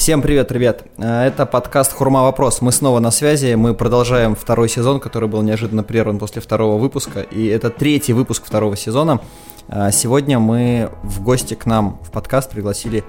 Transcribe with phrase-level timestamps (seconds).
[0.00, 0.84] Всем привет, ребят.
[0.96, 2.62] Э, это подкаст «Хурма вопрос».
[2.62, 3.52] Мы снова на связи.
[3.52, 7.20] Мы продолжаем второй сезон, который был неожиданно прерван после второго выпуска.
[7.20, 9.20] И это третий выпуск второго сезона.
[9.68, 13.04] Э, сегодня мы в гости к нам в подкаст пригласили,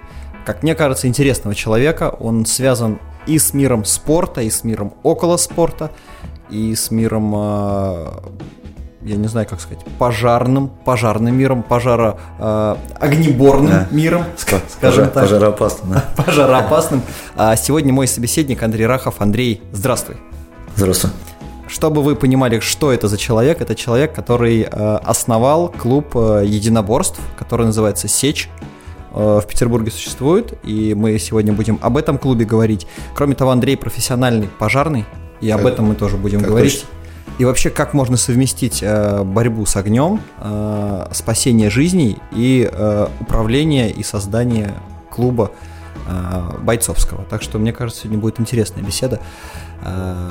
[0.46, 2.14] как мне кажется, интересного человека.
[2.20, 5.92] Он связан и с миром спорта, и с миром около спорта,
[6.50, 8.08] и с миром э,
[9.04, 13.88] я не знаю, как сказать, пожарным, пожарным миром, пожаро э, огнеборным да.
[13.92, 15.24] миром, скажем Пожар, так.
[15.24, 15.94] Пожароопасным.
[15.94, 16.06] Да.
[16.24, 17.02] Пожароопасным.
[17.36, 19.16] А сегодня мой собеседник Андрей Рахов.
[19.20, 20.18] Андрей, здравствуй.
[20.76, 21.12] Здравствуй.
[21.68, 27.20] Чтобы вы понимали, что это за человек, это человек, который э, основал клуб э, единоборств,
[27.40, 28.50] который называется «Сечь»,
[29.14, 32.88] э, в Петербурге существует, и мы сегодня будем об этом клубе говорить.
[33.16, 35.06] Кроме того, Андрей профессиональный пожарный,
[35.40, 36.82] и об этом мы тоже будем говорить.
[36.82, 37.01] Точно.
[37.38, 43.90] И вообще, как можно совместить э, борьбу с огнем, э, спасение жизней и э, управление
[43.90, 44.74] и создание
[45.10, 45.52] клуба
[46.08, 47.24] э, бойцовского.
[47.26, 49.20] Так что, мне кажется, сегодня будет интересная беседа.
[49.84, 50.30] Э,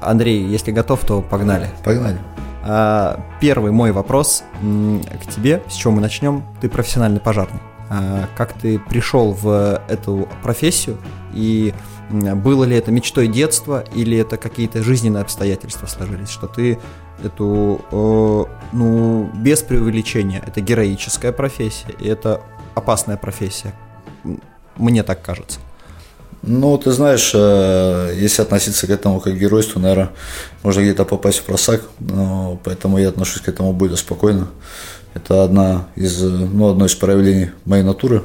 [0.00, 1.70] Андрей, если готов, то погнали.
[1.84, 2.18] Погнали.
[2.64, 5.62] Э, первый мой вопрос к тебе.
[5.68, 6.44] С чего мы начнем?
[6.60, 7.60] Ты профессиональный пожарный.
[7.90, 10.96] Э, как ты пришел в эту профессию
[11.34, 11.74] и
[12.10, 16.78] было ли это мечтой детства или это какие-то жизненные обстоятельства сложились, что ты
[17.22, 22.40] эту, э, ну, без преувеличения, это героическая профессия, и это
[22.74, 23.74] опасная профессия.
[24.76, 25.60] Мне так кажется.
[26.42, 30.10] Ну, ты знаешь, э, если относиться к этому как к геройству, наверное,
[30.64, 34.48] можно где-то попасть в просак, но поэтому я отношусь к этому более спокойно.
[35.14, 38.22] Это одна из, ну, одно из проявлений моей натуры.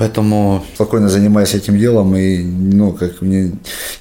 [0.00, 3.52] Поэтому спокойно занимаюсь этим делом и ну, как не,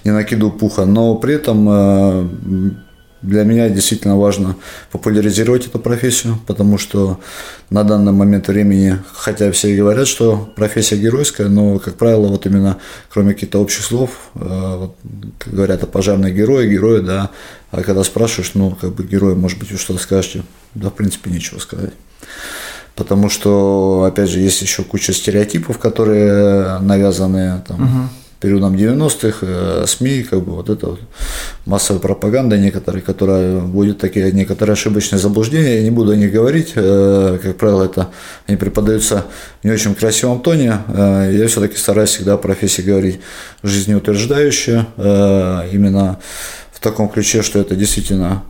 [0.05, 0.85] не накиду пуха.
[0.85, 2.29] Но при этом э,
[3.21, 4.55] для меня действительно важно
[4.93, 7.19] популяризировать эту профессию, потому что
[7.69, 12.77] на данный момент времени, хотя все говорят, что профессия геройская, но, как правило, вот именно,
[13.09, 14.87] кроме каких-то общих слов, э,
[15.37, 17.31] как говорят о пожарные герои, герои, да,
[17.71, 20.43] а когда спрашиваешь, ну, как бы герой, может быть, вы что-то скажете,
[20.75, 21.91] да, в принципе, нечего сказать
[22.99, 28.09] потому что, опять же, есть еще куча стереотипов, которые навязаны там, угу.
[28.41, 30.99] периодом 90-х, э, СМИ, как бы вот это вот
[31.65, 36.73] массовая пропаганда некоторые, которая вводит такие некоторые ошибочные заблуждения, я не буду о них говорить,
[36.75, 38.09] э, как правило, это
[38.47, 39.23] они преподаются
[39.61, 43.21] в не очень красивом тоне, э, я все-таки стараюсь всегда о профессии говорить
[43.63, 44.87] жизнеутверждающее,
[45.71, 46.19] именно
[46.73, 48.43] в таком ключе, что это действительно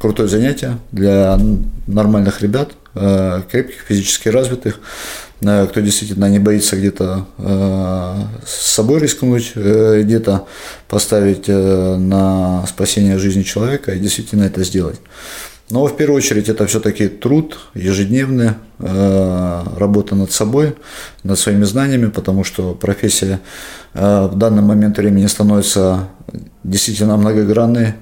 [0.00, 1.38] крутое занятие для
[1.86, 4.78] нормальных ребят, крепких, физически развитых,
[5.42, 8.14] э, кто действительно не боится где-то э,
[8.46, 10.46] с собой рискнуть, где-то
[10.88, 15.00] поставить на спасение жизни человека и действительно это сделать.
[15.70, 20.74] Но в первую очередь это все-таки труд ежедневный, работа над собой,
[21.22, 23.40] над своими знаниями, потому что профессия
[23.94, 26.10] в данный момент времени становится
[26.64, 27.94] действительно многогранной,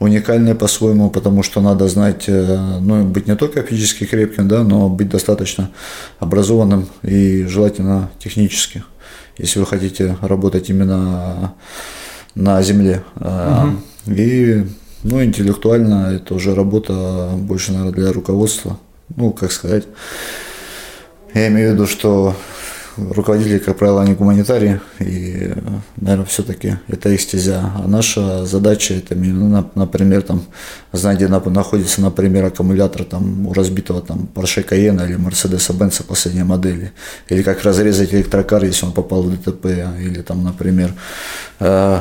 [0.00, 4.88] уникальное по-своему, потому что надо знать, э, ну, быть не только физически крепким, да, но
[4.88, 5.70] быть достаточно
[6.18, 8.82] образованным и желательно технически,
[9.36, 11.54] если вы хотите работать именно
[12.34, 13.04] на земле.
[13.16, 14.12] Угу.
[14.14, 14.66] И,
[15.02, 18.78] ну, интеллектуально это уже работа больше, наверное, для руководства.
[19.14, 19.84] Ну, как сказать,
[21.34, 22.34] я имею в виду, что
[23.10, 25.52] руководители, как правило, они гуманитарии, и,
[25.96, 27.72] наверное, все-таки это их стезя.
[27.76, 30.42] А наша задача это, например, там,
[30.92, 36.44] знать, где находится, например, аккумулятор там, у разбитого там, Porsche Cayenne или Mercedes Benz последней
[36.44, 36.92] модели,
[37.28, 39.66] или как разрезать электрокар, если он попал в ДТП,
[39.98, 40.94] или там, например,
[41.60, 42.00] э,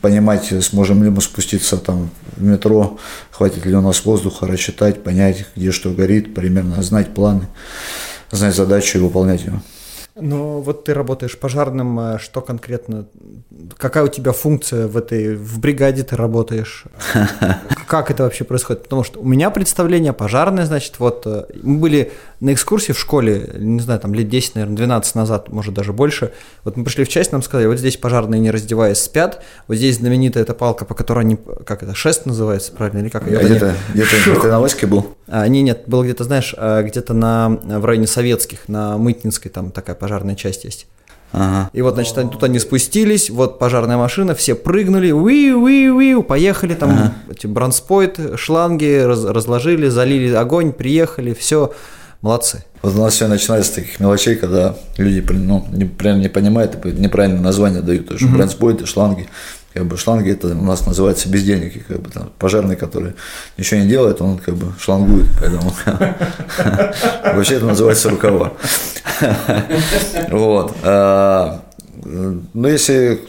[0.00, 2.98] понимать, сможем ли мы спуститься там в метро,
[3.30, 7.46] хватит ли у нас воздуха, рассчитать, понять, где что горит, примерно знать планы,
[8.30, 9.60] знать задачу и выполнять ее.
[10.20, 13.06] Ну, вот ты работаешь пожарным, а что конкретно,
[13.76, 16.84] какая у тебя функция в этой, в бригаде ты работаешь?
[17.86, 18.82] Как это вообще происходит?
[18.82, 23.50] Потому что у меня представление пожарное, значит, вот э, мы были на экскурсии в школе,
[23.58, 26.32] не знаю, там лет 10, наверное, 12 назад, может даже больше.
[26.64, 29.96] Вот мы пришли в часть, нам сказали, вот здесь пожарные не раздеваясь спят, вот здесь
[29.96, 31.36] знаменитая эта палка, по которой они,
[31.66, 33.26] как это, шест называется, правильно, или как?
[33.26, 35.16] А где-то, где-то на Ваське был?
[35.26, 39.72] А, не, нет, было где-то, знаешь, а, где-то на, в районе Советских, на Мытнинской, там
[39.72, 40.86] такая пожарная часть есть.
[41.32, 41.70] Ага.
[41.72, 46.22] И вот, значит, они, тут они спустились, вот пожарная машина, все прыгнули, уи уи уи
[46.22, 47.14] поехали, там ага.
[47.30, 51.72] эти бронспойт, шланги раз, разложили, залили огонь, приехали, все,
[52.22, 52.64] молодцы.
[52.82, 56.84] Вот у нас все начинается с таких мелочей, когда люди ну, не, прям не понимают,
[56.84, 58.36] неправильное название дают, тоже угу.
[58.36, 59.28] бронспойты, шланги
[59.78, 63.14] как бы шланги это у нас называется бездельники, как бы там пожарный, который
[63.56, 65.72] ничего не делает, он как бы шлангует, поэтому
[67.34, 68.52] вообще это называется рукава.
[70.30, 70.76] Вот.
[70.82, 71.62] А,
[72.04, 73.20] ну, если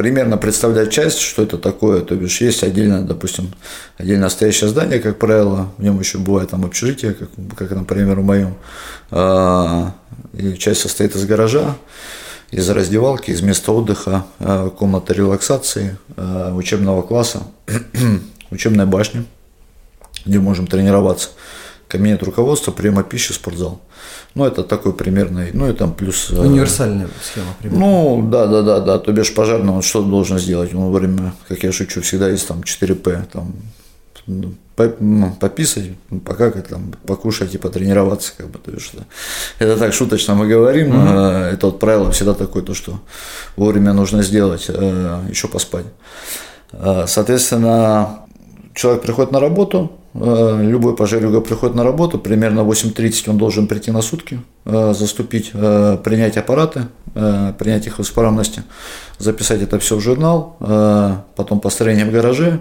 [0.00, 3.52] примерно представлять часть, что это такое, то бишь есть отдельно, допустим,
[3.98, 8.24] отдельно стоящее здание, как правило, в нем еще бывает там общежитие, как, как например, в
[8.24, 8.54] моем,
[9.10, 9.92] а,
[10.32, 11.76] и часть состоит из гаража,
[12.50, 17.42] из раздевалки, из места отдыха, а, комната релаксации, а, учебного класса,
[18.50, 19.26] учебная башня,
[20.24, 21.28] где можем тренироваться,
[21.90, 23.80] кабинет руководства, приема пищи, спортзал.
[24.34, 26.30] Ну, это такой примерный, ну и там плюс...
[26.30, 27.84] Э, Универсальная схема примерно.
[27.84, 28.98] Ну, да, да, да, да.
[28.98, 30.72] То бишь пожарный, он что должен сделать?
[30.72, 33.54] Он во время, как я шучу, всегда есть там 4П, там
[34.26, 34.54] ну,
[35.00, 35.90] ну, пописать,
[36.24, 38.92] покакать, там, покушать и потренироваться, как бы, то есть,
[39.58, 41.52] это так шуточно мы говорим, mm-hmm.
[41.52, 43.00] это вот правило всегда такое, то, что
[43.56, 45.86] вовремя нужно сделать, э, еще поспать.
[47.06, 48.20] Соответственно,
[48.74, 54.02] человек приходит на работу, любой пожарюга приходит на работу, примерно 8.30 он должен прийти на
[54.02, 56.86] сутки, э, заступить, э, принять аппараты,
[57.58, 58.62] принять их в исправности,
[59.18, 60.56] записать это все в журнал,
[61.34, 62.60] потом построение в гараже,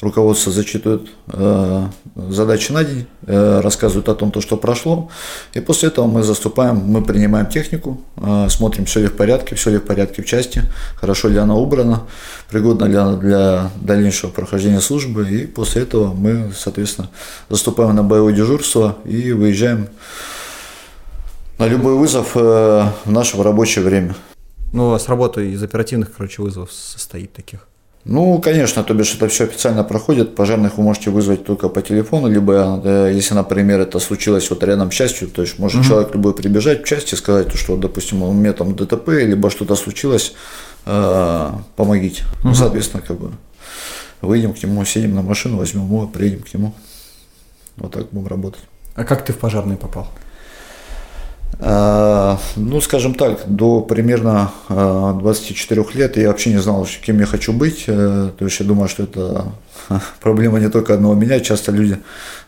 [0.00, 5.10] руководство зачитывает э, задачи на день, э, рассказывает о том, то, что прошло,
[5.54, 9.70] и после этого мы заступаем, мы принимаем технику, э, смотрим, все ли в порядке, все
[9.70, 10.62] ли в порядке в части,
[10.96, 12.02] хорошо ли она убрана,
[12.50, 17.08] пригодна ли она для дальнейшего прохождения службы, и после этого мы, соответственно,
[17.48, 19.88] заступаем на боевое дежурство и выезжаем
[21.58, 22.38] на любой вызов э,
[23.04, 24.14] в наше рабочее время.
[24.72, 27.68] Ну, у вас работа из оперативных, короче, вызовов состоит таких?
[28.04, 30.34] Ну, конечно, то бишь это все официально проходит.
[30.34, 34.92] Пожарных вы можете вызвать только по телефону, либо э, если, например, это случилось вот рядом
[34.92, 35.88] с частью, то есть может угу.
[35.88, 40.34] человек любой прибежать к части, сказать, что, допустим, у меня там ДТП, либо что-то случилось,
[40.84, 42.24] э, помогите.
[42.40, 42.48] Угу.
[42.48, 43.32] Ну, соответственно, как бы
[44.20, 46.74] выйдем к нему, сидим на машину, возьмем его, приедем к нему.
[47.76, 48.62] Вот так будем работать.
[48.94, 50.08] А как ты в пожарный попал?
[51.60, 57.26] А, ну, скажем так, до примерно 24 а, лет я вообще не знал, кем я
[57.26, 57.84] хочу быть.
[57.86, 59.46] Э, то есть я думаю, что это
[60.20, 61.40] проблема не только одного меня.
[61.40, 61.98] Часто люди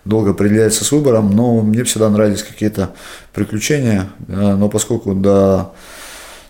[0.05, 2.91] долго определяются с выбором, но мне всегда нравились какие-то
[3.33, 4.09] приключения.
[4.29, 5.73] Э, но поскольку до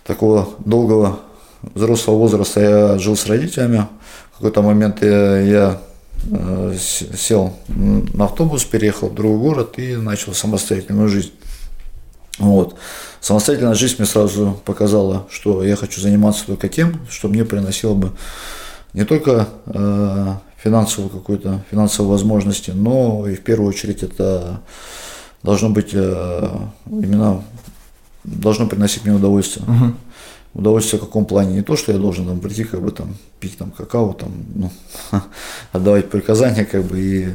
[0.05, 1.19] такого долгого
[1.75, 3.87] взрослого возраста я жил с родителями,
[4.31, 5.81] в какой-то момент я, я
[6.31, 11.31] э, сел на автобус, переехал в другой город и начал самостоятельную жизнь.
[12.37, 12.75] Вот.
[13.19, 18.11] Самостоятельная жизнь мне сразу показала, что я хочу заниматься только тем, что мне приносило бы
[18.93, 24.61] не только э, финансовую какую-то финансовую возможности, но и в первую очередь это
[25.43, 26.49] должно быть э,
[26.85, 27.43] именно
[28.23, 29.65] должно приносить мне удовольствие.
[29.65, 29.93] Uh-huh.
[30.53, 31.53] Удовольствие в каком плане?
[31.53, 34.71] Не то, что я должен там прийти, как бы там пить там какао, там, ну,
[35.71, 37.27] отдавать приказания, как бы и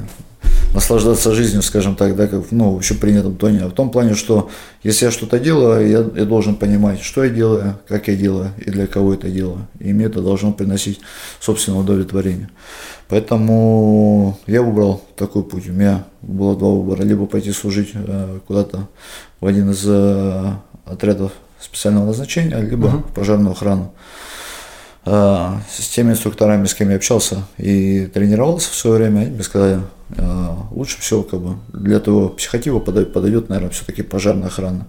[0.75, 4.51] наслаждаться жизнью, скажем так, да, как ну, в принятом тоне, а в том плане, что
[4.83, 8.71] если я что-то делаю, я, я должен понимать, что я делаю, как я делаю и
[8.71, 9.67] для кого это делаю.
[9.79, 11.01] И мне это должно приносить
[11.41, 12.49] собственное удовлетворение.
[13.09, 15.69] Поэтому я выбрал такой путь.
[15.69, 17.03] У меня было два выбора.
[17.03, 18.89] Либо пойти служить э, куда-то
[19.41, 20.53] в один из э,
[20.87, 23.93] отрядов специального назначения, либо в пожарную охрану.
[25.05, 29.43] Э, с теми инструкторами, с кем я общался и тренировался в свое время, они мне
[29.43, 34.87] сказали, э, лучше всего как бы для того психотипа подойдет, подойдет наверное, все-таки пожарная охрана.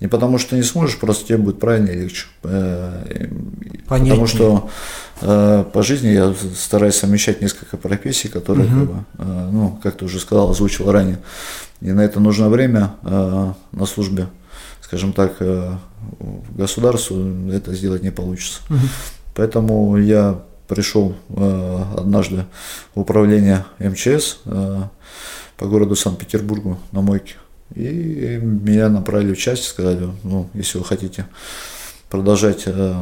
[0.00, 2.26] Не потому что не сможешь, просто тебе будет правильнее легче.
[2.42, 3.28] Э,
[3.86, 4.14] Понятнее.
[4.14, 4.70] Потому что
[5.20, 8.74] по жизни я стараюсь совмещать несколько профессий, которые, угу.
[8.74, 9.04] как бы,
[9.52, 11.20] ну, как ты уже сказал, озвучил ранее.
[11.80, 14.26] И на это нужно время на службе,
[14.80, 15.36] скажем так,
[16.50, 18.62] государству это сделать не получится.
[18.68, 18.78] Угу.
[19.34, 22.46] Поэтому я пришел э, однажды
[22.94, 24.82] в управление МЧС э,
[25.56, 27.34] по городу Санкт-Петербургу на мойке.
[27.74, 31.26] И меня направили в часть, сказали, ну, если вы хотите
[32.10, 32.94] продолжать, э,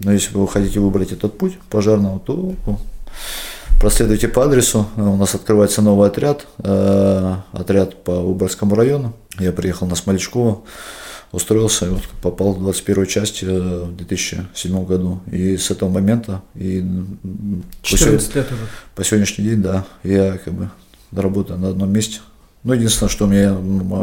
[0.00, 2.54] ну, если вы хотите выбрать этот путь пожарного, то
[3.80, 4.86] проследуйте по адресу.
[4.96, 9.14] У нас открывается новый отряд, э, отряд по Выборгскому району.
[9.38, 10.62] Я приехал на Смолечково
[11.32, 15.20] устроился и вот попал в 21 часть э, в 2007 году.
[15.30, 16.84] И с этого момента и
[17.82, 18.60] 14 лет уже.
[18.94, 20.70] По сегодняшний день, да, я как бы
[21.12, 22.20] работаю на одном месте.
[22.64, 23.56] Ну, единственное, что у меня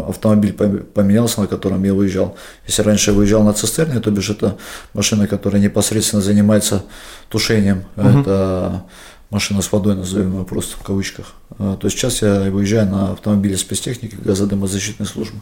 [0.08, 2.38] автомобиль поменялся, на котором я выезжал.
[2.66, 4.58] Если раньше я выезжал на цистерне, то бишь это
[4.94, 6.84] машина, которая непосредственно занимается
[7.30, 7.84] тушением.
[7.98, 8.08] Угу.
[8.08, 8.86] Это
[9.30, 11.34] машина с водой, назовем ее просто в кавычках.
[11.60, 15.40] А, то сейчас я выезжаю на автомобиле спецтехники газодымозащитной службы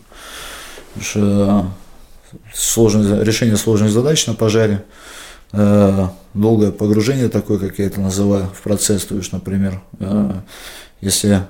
[2.53, 4.83] сложность, решение сложных задач на пожаре,
[5.51, 10.33] э, долгое погружение такое, как я это называю, в процесс, то есть, например, э,
[11.01, 11.43] если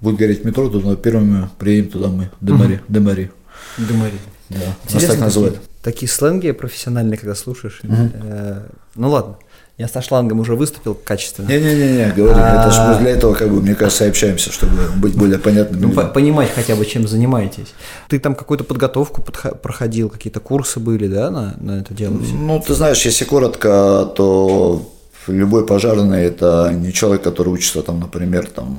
[0.00, 2.80] будет гореть метро, то первыми приедем туда мы, Демари.
[2.88, 3.30] Демари.
[3.78, 4.18] Дымари.
[4.48, 5.60] Да, нас так называют.
[5.82, 7.80] Такие сленги профессиональные, когда слушаешь.
[7.82, 9.36] Э, ну ладно.
[9.78, 11.48] Я со шлангом уже выступил качественно.
[11.48, 12.62] Не-не-не, говори, а...
[12.62, 15.82] это же мы для этого, как бы, мне кажется, общаемся, чтобы быть более понятными.
[15.82, 17.74] Ну, по понимать хотя бы, чем занимаетесь.
[18.08, 22.14] Ты там какую-то подготовку проходил, какие-то курсы были, да, на, на это дело?
[22.14, 24.82] Ну, ты знаешь, если коротко, то
[25.26, 28.78] любой пожарный– это не человек, который учится, там, например, там,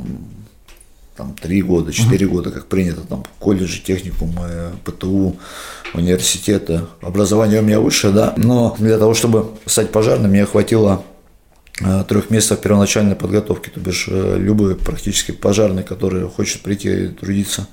[1.17, 2.29] там, три года, четыре uh-huh.
[2.29, 5.35] года, как принято, там, колледжи, техникумы, ПТУ,
[5.93, 6.81] университеты.
[7.01, 11.03] Образование у меня высшее, да, но для того, чтобы стать пожарным, мне хватило
[11.81, 17.07] э, трех месяцев первоначальной подготовки, то бишь э, любой практически пожарный, который хочет прийти и
[17.07, 17.67] трудиться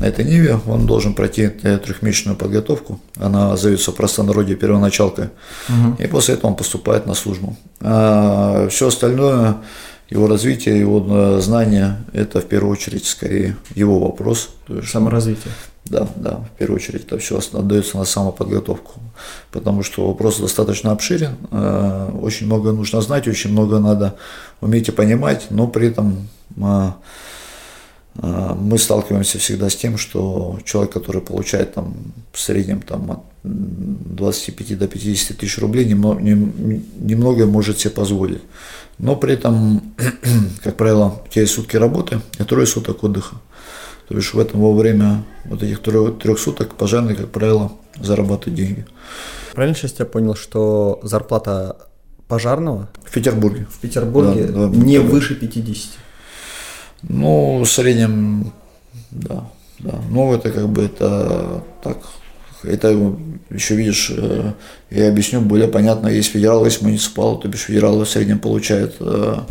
[0.00, 3.00] на этой ниве, он должен пройти трехмесячную подготовку.
[3.16, 5.26] Она зовется в простонародье первоначалкой.
[5.68, 6.02] Угу.
[6.02, 7.56] И после этого он поступает на службу.
[7.80, 9.58] А все остальное
[10.12, 14.50] его развитие, его э, знания, это в первую очередь скорее его вопрос.
[14.86, 15.52] Саморазвитие.
[15.84, 19.00] Да, да, в первую очередь это все отдается на самоподготовку,
[19.50, 24.14] потому что вопрос достаточно обширен, э, очень много нужно знать, очень много надо
[24.60, 26.90] уметь и понимать, но при этом э,
[28.14, 31.94] мы сталкиваемся всегда с тем, что человек, который получает там
[32.32, 38.42] в среднем там, от 25 до 50 тысяч рублей, немного, может себе позволить.
[38.98, 39.94] Но при этом,
[40.62, 43.36] как правило, у тебя есть сутки работы и трое суток отдыха.
[44.08, 48.54] То есть в этом во время вот этих трех, трех суток пожарный, как правило, зарабатывает
[48.54, 48.86] деньги.
[49.54, 51.76] Правильно сейчас я понял, что зарплата
[52.28, 55.90] пожарного в Петербурге, в Петербурге да, да, не выше 50?
[57.02, 58.52] Ну, в среднем,
[59.10, 60.00] да, да.
[60.10, 61.98] Ну, это как бы это так
[62.64, 63.16] это
[63.50, 64.52] еще видишь, э,
[64.90, 69.46] я объясню более понятно, есть федерал, есть муниципал, то бишь федералы в среднем получают 25-30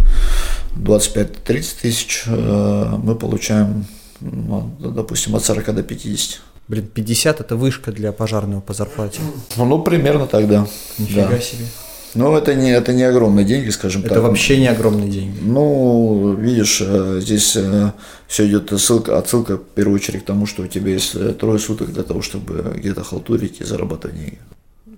[0.77, 3.85] э, тысяч, э, мы получаем,
[4.19, 6.41] ну, допустим, от 40 до 50.
[6.67, 9.19] Блин, 50 это вышка для пожарного по зарплате.
[9.57, 10.67] Ну, примерно тогда.
[10.97, 11.39] Нифига да.
[11.39, 11.65] себе.
[12.13, 14.17] Ну, это не, это не огромные деньги, скажем это так.
[14.17, 15.37] Это вообще не огромные деньги.
[15.41, 17.91] Ну, видишь, э, здесь э,
[18.27, 21.59] все идет отсылка, отсылка в первую очередь к тому, что у тебя есть э, трое
[21.59, 24.39] суток для того, чтобы где-то халтурить и зарабатывать деньги.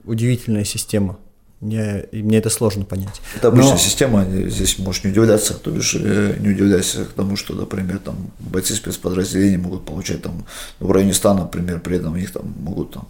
[0.05, 1.17] Удивительная система.
[1.61, 3.21] Мне, мне это сложно понять.
[3.37, 3.77] Это обычная Но...
[3.77, 8.73] система, здесь можешь не удивляться, то бишь не удивляйся к тому, что, например, там бойцы
[8.73, 10.45] спецподразделений могут получать там
[10.81, 13.07] в районе 100, например, при этом их там могут там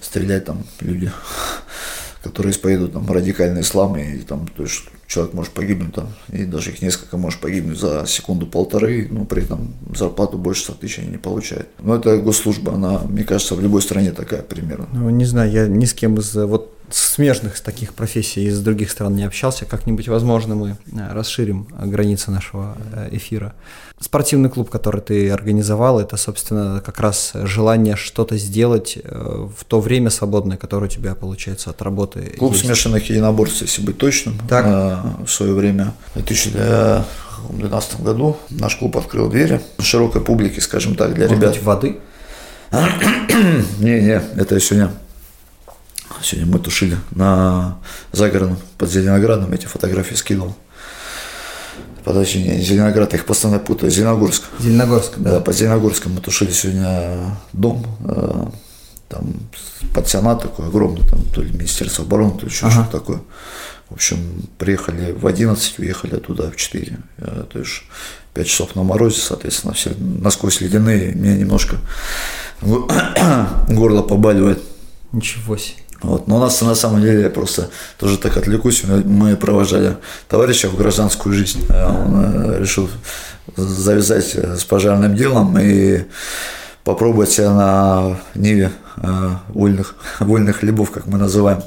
[0.00, 1.10] стрелять там люди
[2.24, 6.70] которые исповедуют там радикальный ислам, и там, то есть человек может погибнуть там, и даже
[6.70, 11.18] их несколько может погибнуть за секунду-полторы, но при этом зарплату больше 100 тысяч они не
[11.18, 11.68] получают.
[11.78, 14.88] Но это госслужба, она, мне кажется, в любой стране такая примерно.
[14.92, 19.14] Ну, не знаю, я ни с кем из вот смежных таких профессий из других стран
[19.14, 19.64] не общался.
[19.64, 23.54] Как-нибудь, возможно, мы э, расширим границы нашего э, эфира.
[24.00, 29.80] Спортивный клуб, который ты организовал, это, собственно, как раз желание что-то сделать э, в то
[29.80, 32.34] время свободное, которое у тебя получается от работы.
[32.38, 32.64] Клуб есть.
[32.64, 34.38] смешанных единоборств, если быть точным.
[34.48, 34.64] Так.
[35.24, 41.26] В свое время, в 2012 году, наш клуб открыл двери широкой публике, скажем так, для
[41.26, 41.54] Может ребят.
[41.54, 41.96] Быть, воды?
[43.78, 44.88] Не-не, это еще не.
[46.24, 47.76] Сегодня мы тушили на
[48.12, 50.56] загородном под Зеленоградом, эти фотографии скинул.
[52.02, 54.44] Подожди, не Зеленоград, я их постоянно путаю, Зеленогорск.
[54.58, 55.32] Зеленогорск, да.
[55.32, 58.46] Да, под Зеленогорском мы тушили сегодня дом, э,
[59.10, 59.34] там
[59.94, 62.72] пансионат такой огромный, там то ли Министерство обороны, то ли еще ага.
[62.72, 63.20] что-то такое.
[63.90, 66.98] В общем, приехали в 11, уехали оттуда в 4.
[67.18, 67.82] Э, то есть
[68.32, 71.76] 5 часов на морозе, соответственно, все насквозь ледяные, мне немножко
[73.68, 74.62] горло побаливает.
[75.12, 75.83] Ничего себе.
[76.02, 76.28] Вот.
[76.28, 79.96] Но у нас на самом деле, я просто тоже так отвлекусь, мы провожали
[80.28, 81.64] товарища в гражданскую жизнь.
[81.68, 82.88] Э, он э, решил
[83.56, 86.04] завязать э, с пожарным делом и
[86.84, 88.70] попробовать себя на ниве
[89.48, 91.62] вольных, вольных хлебов, как мы называем.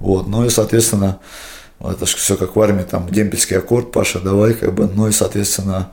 [0.00, 0.26] Вот.
[0.26, 1.18] Ну и, соответственно,
[1.80, 5.12] это же все как в армии, там демпельский аккорд, Паша, давай, как бы, ну и,
[5.12, 5.90] соответственно,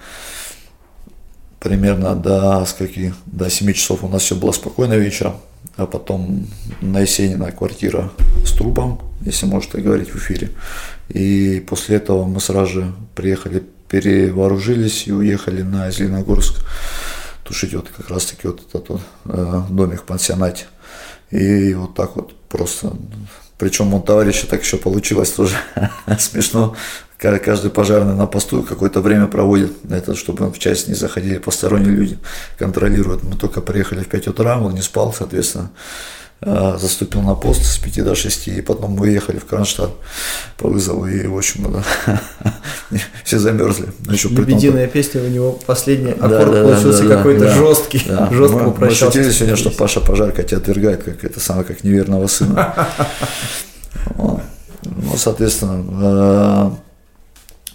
[1.60, 5.36] примерно до скольки, до 7 часов у нас все было спокойно вечером
[5.76, 6.48] а потом
[6.82, 8.12] на Есенина квартира
[8.46, 10.52] с трубом, если можно так говорить в эфире.
[11.10, 16.56] И после этого мы сразу же приехали, перевооружились и уехали на Зеленогорск
[17.44, 20.66] тушить вот как раз таки вот этот вот, э, домик в пансионате.
[21.32, 22.94] И вот так вот просто
[23.58, 25.56] причем у товарища так еще получилось тоже
[26.20, 26.76] смешно.
[27.24, 32.18] Каждый пожарный на посту какое-то время проводит, это, чтобы в часть не заходили посторонние люди,
[32.58, 33.24] контролируют.
[33.24, 35.72] Мы только приехали в 5 утра, он не спал, соответственно,
[36.42, 39.92] э, заступил на пост с 5 до 6, и потом мы уехали в Кронштадт
[40.58, 41.82] по вызову, и, в общем,
[43.24, 43.88] все замерзли.
[44.06, 48.00] Лебединая песня у него последний аккорд получился какой-то жесткий,
[48.32, 49.06] жестко попрощался.
[49.06, 52.76] Мы шутили сегодня, что Паша Пожарка тебя отвергает, как это самое, как неверного сына.
[54.86, 56.78] Ну, соответственно,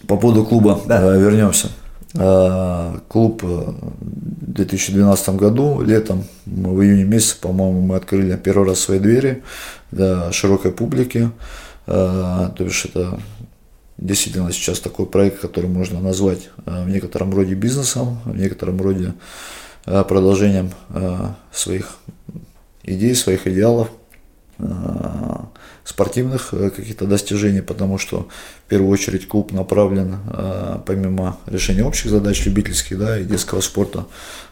[0.09, 1.69] по поводу клуба вернемся.
[2.15, 8.99] Э, клуб в 2012 году, летом, в июне месяце, по-моему, мы открыли первый раз свои
[8.99, 9.43] двери
[9.93, 11.31] для широкой публики.
[11.87, 13.21] Э, то есть это
[13.99, 19.15] действительно сейчас такой проект, который можно назвать э, в некотором роде бизнесом, в некотором роде
[19.85, 20.71] продолжением
[21.51, 21.97] своих
[22.83, 23.89] идей, своих идеалов
[25.89, 28.29] спортивных э, каких-то достижений, потому что
[28.67, 34.07] в первую очередь клуб направлен, э, помимо решения общих задач любительских да, и детского спорта,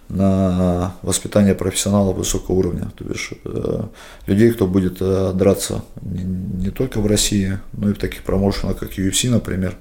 [0.08, 3.82] на воспитание профессионалов высокого уровня, то есть э,
[4.26, 4.98] людей, кто будет
[5.36, 9.76] драться не только в России, но и в таких промоушенах, как UFC, например,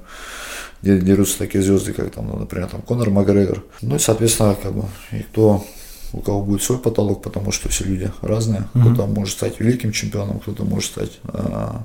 [0.81, 3.63] где дерутся такие звезды, как там, ну, например, там Конор Макгрегор.
[3.81, 5.63] Ну и, соответственно, как бы, и кто
[6.13, 8.67] у кого будет свой потолок, потому что все люди разные.
[8.73, 8.81] Mm-hmm.
[8.81, 11.83] Кто-то может стать великим чемпионом, кто-то может стать а,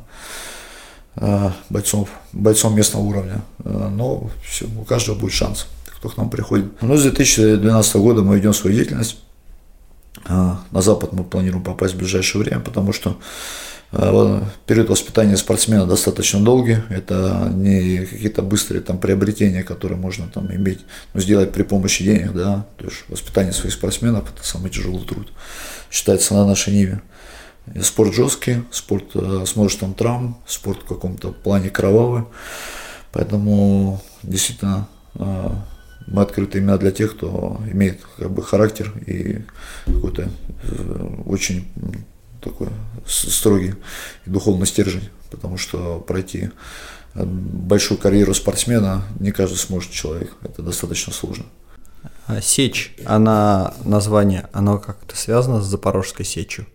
[1.17, 3.43] а, бойцом, бойцом местного уровня.
[3.65, 6.81] А, но все, у каждого будет шанс, кто к нам приходит.
[6.83, 9.19] Но с 2012 года мы ведем свою деятельность.
[10.29, 13.17] На Запад мы планируем попасть в ближайшее время, потому что
[13.93, 16.79] период воспитания спортсмена достаточно долгий.
[16.91, 20.81] Это не какие-то быстрые там приобретения, которые можно там иметь,
[21.13, 22.67] ну, сделать при помощи денег, да.
[22.79, 25.33] То есть воспитание своих спортсменов это самый тяжелый труд.
[25.91, 27.03] Считается на нашей ниве.
[27.75, 32.25] И спорт жесткий, спорт э, с множеством травм, спорт в каком-то плане кровавый.
[33.13, 35.49] Поэтому действительно э,
[36.07, 39.45] мы открыты именно для тех, кто имеет как бы характер и
[39.87, 40.29] какой-то
[41.27, 41.67] очень
[42.41, 42.69] такой
[43.07, 43.75] строгий
[44.27, 46.51] и духовный стержень, потому что пройти
[47.15, 51.45] э, большую карьеру спортсмена не каждый сможет человек, это достаточно сложно.
[52.27, 56.67] А сечь, она название, оно как-то связано с Запорожской сечью?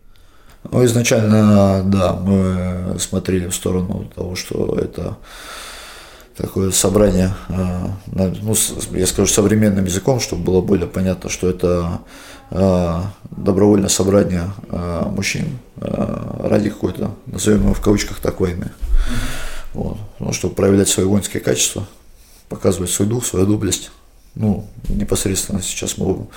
[0.72, 5.18] Ну, изначально, да, мы смотрели в сторону того, что это
[6.36, 8.56] такое собрание, э, ну,
[8.92, 12.02] я скажу современным языком, чтобы было более понятно, что это
[12.52, 15.46] добровольное собрание э, мужчин
[15.78, 18.72] ради какой-то, назовем его в кавычках так, войны.
[19.74, 19.98] Вот.
[20.20, 21.86] Ну, чтобы проявлять свои воинские качества,
[22.48, 23.92] показывать свой дух, свою доблесть.
[24.36, 26.28] Ну, непосредственно сейчас мы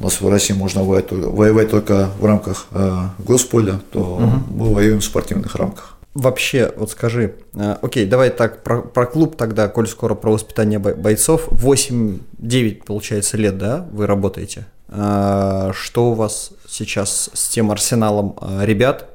[0.00, 4.42] у нас в России можно воевать, воевать только в рамках э, госполя, то угу.
[4.50, 5.96] мы воюем в спортивных рамках.
[6.14, 10.78] Вообще, вот скажи, э, окей, давай так, про, про клуб тогда, коль скоро про воспитание
[10.78, 14.66] бойцов, 8-9, получается, лет, да, вы работаете?
[14.90, 19.06] Э, что у вас сейчас с тем арсеналом э, ребят?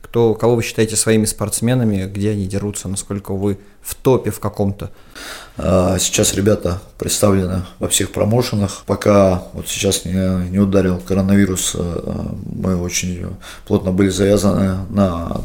[0.00, 4.90] Кто, кого вы считаете своими спортсменами, где они дерутся, насколько вы в топе в каком-то?
[5.56, 8.82] Сейчас ребята представлены во всех промоушенах.
[8.84, 13.26] Пока вот сейчас не, не ударил коронавирус, мы очень
[13.66, 15.42] плотно были завязаны на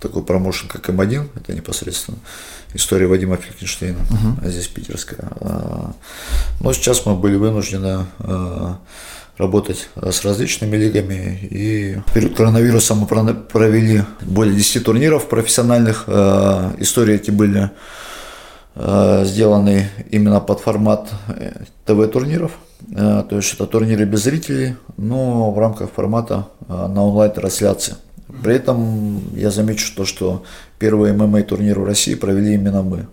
[0.00, 2.18] такой промоушен, как М1, это непосредственно
[2.74, 4.48] история Вадима Фелькенштейна, uh-huh.
[4.48, 5.28] здесь питерская.
[5.40, 5.92] А,
[6.60, 8.78] но сейчас мы были вынуждены а,
[9.40, 11.38] работать с различными лигами.
[11.50, 16.04] И перед коронавирусом мы провели более 10 турниров профессиональных.
[16.06, 17.70] А, истории эти были
[18.76, 22.52] сделаны именно под формат э, ТВ-турниров.
[22.94, 27.96] То есть это турниры без зрителей, но в рамках формата на онлайн-трансляции.
[28.42, 30.44] При этом я замечу то, что
[30.78, 33.06] первый ММА турнир в России провели именно мы.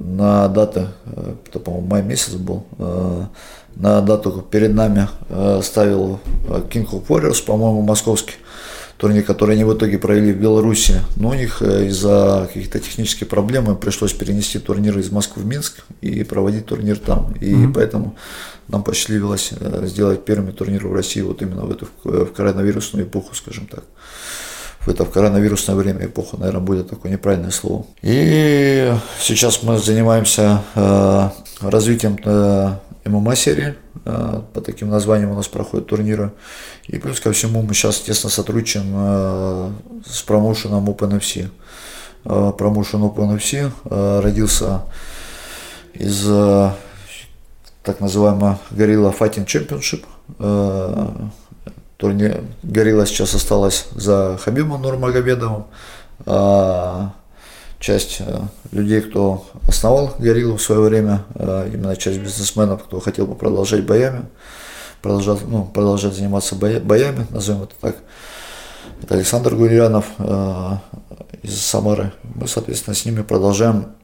[0.00, 3.26] На даты, э, это, по-моему, май месяц был, э,
[3.78, 8.34] на дату перед нами э, ставил King of Warriors, по-моему, московский
[8.98, 11.00] турнир, который они в итоге провели в Беларуси.
[11.16, 16.24] Но у них из-за каких-то технических проблем пришлось перенести турнир из Москвы в Минск и
[16.24, 17.32] проводить турнир там.
[17.40, 17.72] И mm-hmm.
[17.72, 18.16] поэтому
[18.66, 23.34] нам посчастливилось э, сделать первыми турнир в России вот именно в эту в коронавирусную эпоху,
[23.34, 23.84] скажем так.
[24.80, 27.84] В это в коронавирусное время эпоха, наверное, будет такое неправильное слово.
[28.02, 31.28] И сейчас мы занимаемся э,
[31.60, 32.16] развитием
[33.08, 36.32] э, ММА серии, э, по таким названиям у нас проходят турниры.
[36.86, 39.70] И плюс ко всему мы сейчас тесно сотрудничаем э,
[40.06, 41.50] с промоушеном OpenFC.
[42.24, 43.70] Э, промоушен OpenFC
[44.22, 44.82] родился
[45.94, 46.24] из
[47.82, 50.04] так называемая Gorilla Fighting Championship.
[51.96, 55.64] Турнир Горилла сейчас осталась за Хабибом Нурмагомедовым.
[57.78, 58.40] Часть э,
[58.72, 63.84] людей, кто основал Гориллу в свое время, э, именно часть бизнесменов, кто хотел бы продолжать
[63.84, 64.26] боями,
[65.02, 67.96] продолжать, ну, продолжать заниматься боями, назовем это так.
[69.02, 70.76] Это Александр Гурьянов э,
[71.42, 72.12] из Самары.
[72.22, 73.94] Мы, соответственно, с ними продолжаем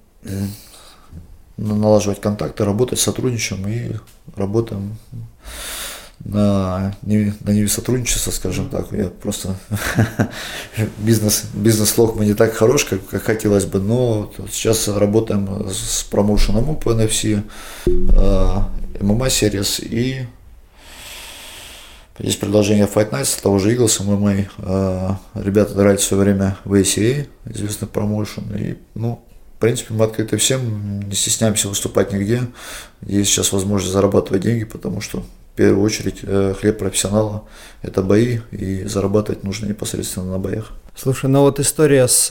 [1.57, 3.97] налаживать контакты, работать, сотрудничаем и
[4.37, 4.97] работаем
[6.25, 8.93] на на ниве сотрудничества, скажем так.
[8.93, 9.57] Я просто
[10.99, 16.77] бизнес, бизнес-лог мы не так хорош, как, как хотелось бы, но сейчас работаем с промоушеном
[16.77, 17.43] по NFC,
[17.87, 20.27] MMA Series и
[22.19, 24.49] есть предложение Fight Nights, того же Eagles, MMA.
[24.59, 28.45] Э, ребята дрались в свое время в ACA, известный промоушен.
[28.57, 29.25] И, ну,
[29.57, 32.43] в принципе, мы открыты всем, не стесняемся выступать нигде.
[33.03, 37.45] Есть сейчас возможность зарабатывать деньги, потому что в первую очередь э, хлеб профессионала–
[37.83, 40.73] это бои, и зарабатывать нужно непосредственно на боях.
[40.97, 42.29] Слушай, ну вот история с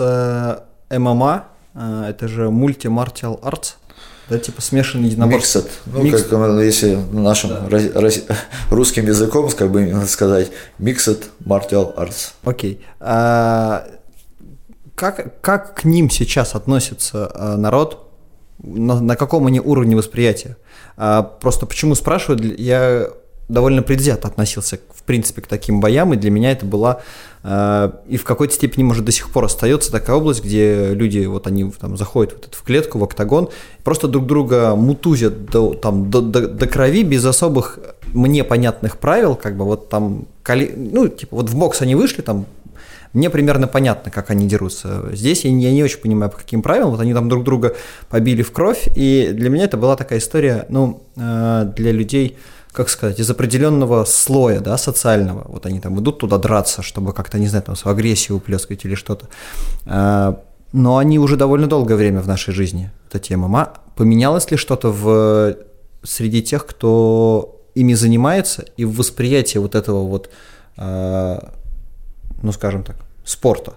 [0.89, 3.75] э, ММА, это же мульти-мартиал артс,
[4.27, 5.59] да, типа смешанный единоборство.
[5.59, 5.71] Миксет.
[5.85, 6.29] Ну, Mixed.
[6.29, 8.01] как если нашим да.
[8.01, 8.23] рус,
[8.69, 12.33] русским языком, как бы сказать, Mixed Martial Arts.
[12.43, 12.81] Окей.
[12.99, 13.87] А,
[14.95, 18.11] как, как к ним сейчас относится народ?
[18.61, 20.57] На, на каком они уровне восприятия?
[20.97, 22.55] А, просто почему спрашиваю?
[22.57, 23.09] Я
[23.49, 27.01] довольно предвзято относился, в принципе, к таким боям, и для меня это была
[27.43, 31.45] э, и в какой-то степени, может, до сих пор остается такая область, где люди, вот
[31.45, 33.49] они там заходят вот в клетку, в октагон,
[33.83, 37.79] просто друг друга мутузят до, там, до, до, до крови без особых
[38.13, 42.45] мне понятных правил, как бы вот там, ну, типа, вот в бокс они вышли, там,
[43.13, 45.03] мне примерно понятно, как они дерутся.
[45.13, 46.91] Здесь я не, я не очень понимаю, по каким правилам.
[46.91, 47.75] Вот они там друг друга
[48.09, 52.37] побили в кровь, и для меня это была такая история, ну, э, для людей,
[52.71, 55.45] как сказать, из определенного слоя, да, социального.
[55.47, 58.95] Вот они там идут туда драться, чтобы как-то, не знаю, там, свою агрессию уплескать или
[58.95, 59.27] что-то.
[59.85, 63.73] А, но они уже довольно долгое время в нашей жизни, эта тема.
[63.95, 65.55] Поменялось ли что-то в
[66.01, 70.31] среди тех, кто ими занимается, и в восприятии вот этого вот,
[70.77, 71.53] а,
[72.41, 73.73] ну, скажем так, спорта?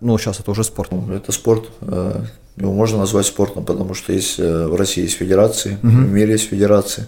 [0.00, 0.92] Ну, сейчас это уже спорт.
[1.10, 1.68] Это спорт.
[1.80, 2.22] Э,
[2.56, 5.88] его можно назвать спортом, потому что есть э, в России есть федерации, угу.
[5.88, 7.06] в мире есть федерации.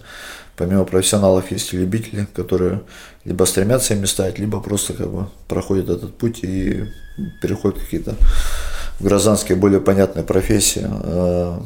[0.56, 2.80] Помимо профессионалов есть и любители, которые
[3.24, 6.84] либо стремятся ими стать, либо просто как бы проходят этот путь и
[7.40, 8.14] переходят какие-то
[9.00, 10.84] гражданские, более понятные профессии.
[10.84, 11.62] А,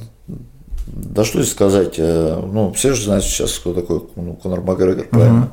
[0.86, 5.06] да что здесь сказать, э, ну, все же знают сейчас, кто такой ну, Конор Макгрегор,
[5.06, 5.50] правильно?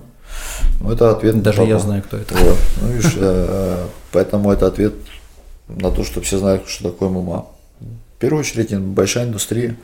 [0.82, 1.42] Ну, это ответ.
[1.42, 2.36] Даже я знаю, кто это.
[2.36, 2.58] Вот.
[2.82, 4.94] Ну, видишь, э, поэтому это ответ
[5.68, 7.46] на то, что все знают, что такое ММА.
[7.80, 9.78] В первую очередь, большая индустрия.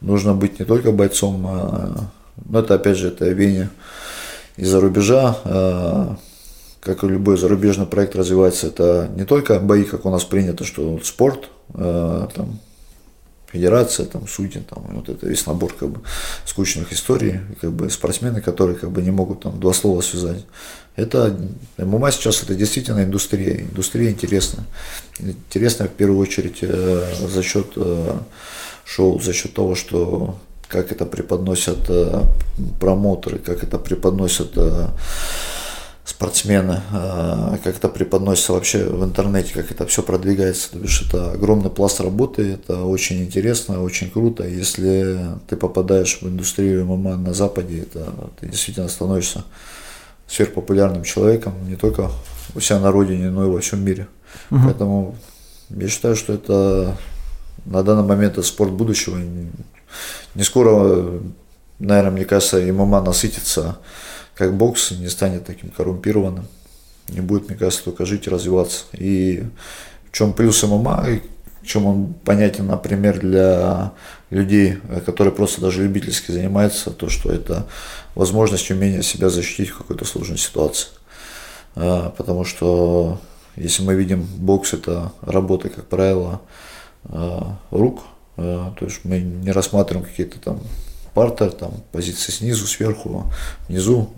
[0.00, 3.70] Нужно быть не только бойцом, а но это опять же это веяние
[4.56, 5.38] из-за рубежа.
[5.44, 6.16] А,
[6.80, 10.98] как и любой зарубежный проект развивается, это не только бои, как у нас принято, что
[11.02, 12.58] спорт, а, там,
[13.50, 16.00] федерация, там, судьи, там, вот это весь набор как бы,
[16.44, 20.44] скучных историй, как бы спортсмены, которые как бы не могут там два слова связать.
[20.94, 21.34] Это
[21.78, 24.66] ММА сейчас это действительно индустрия, индустрия интересная.
[25.18, 28.18] Интересная в первую очередь э, за счет э,
[28.84, 32.22] шоу, за счет того, что как это преподносят э,
[32.80, 34.88] промоутеры, как это преподносят э,
[36.04, 40.72] спортсмены, э, как это преподносится вообще в интернете, как это все продвигается.
[40.72, 44.46] То есть это огромный пласт работы, это очень интересно, очень круто.
[44.46, 49.44] Если ты попадаешь в индустрию ММА на Западе, это ты действительно становишься
[50.32, 52.10] сверхпопулярным человеком не только
[52.54, 54.06] у себя на родине, но и во всем мире.
[54.50, 54.60] Угу.
[54.64, 55.16] Поэтому
[55.68, 56.96] я считаю, что это
[57.66, 59.18] на данный момент это спорт будущего.
[60.34, 61.20] Не скоро,
[61.78, 63.78] наверное, мне кажется, ММА насытится
[64.34, 66.46] как бокс, не станет таким коррумпированным.
[67.08, 68.84] Не будет, мне кажется, только жить и развиваться.
[68.92, 69.44] И
[70.10, 71.20] в чем плюс ММА,
[71.64, 73.92] чем он понятен, например, для
[74.30, 77.66] людей, которые просто даже любительски занимаются, то, что это
[78.14, 80.88] возможность, умение себя защитить в какой-то сложной ситуации.
[81.74, 83.20] А, потому что
[83.56, 86.40] если мы видим бокс, это работа, как правило,
[87.04, 88.02] а, рук,
[88.36, 90.60] Э, то есть мы не рассматриваем какие-то там
[91.14, 93.30] партер, там позиции снизу, сверху,
[93.68, 94.08] внизу.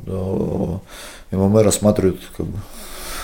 [1.30, 2.58] ММА рассматривают как бы,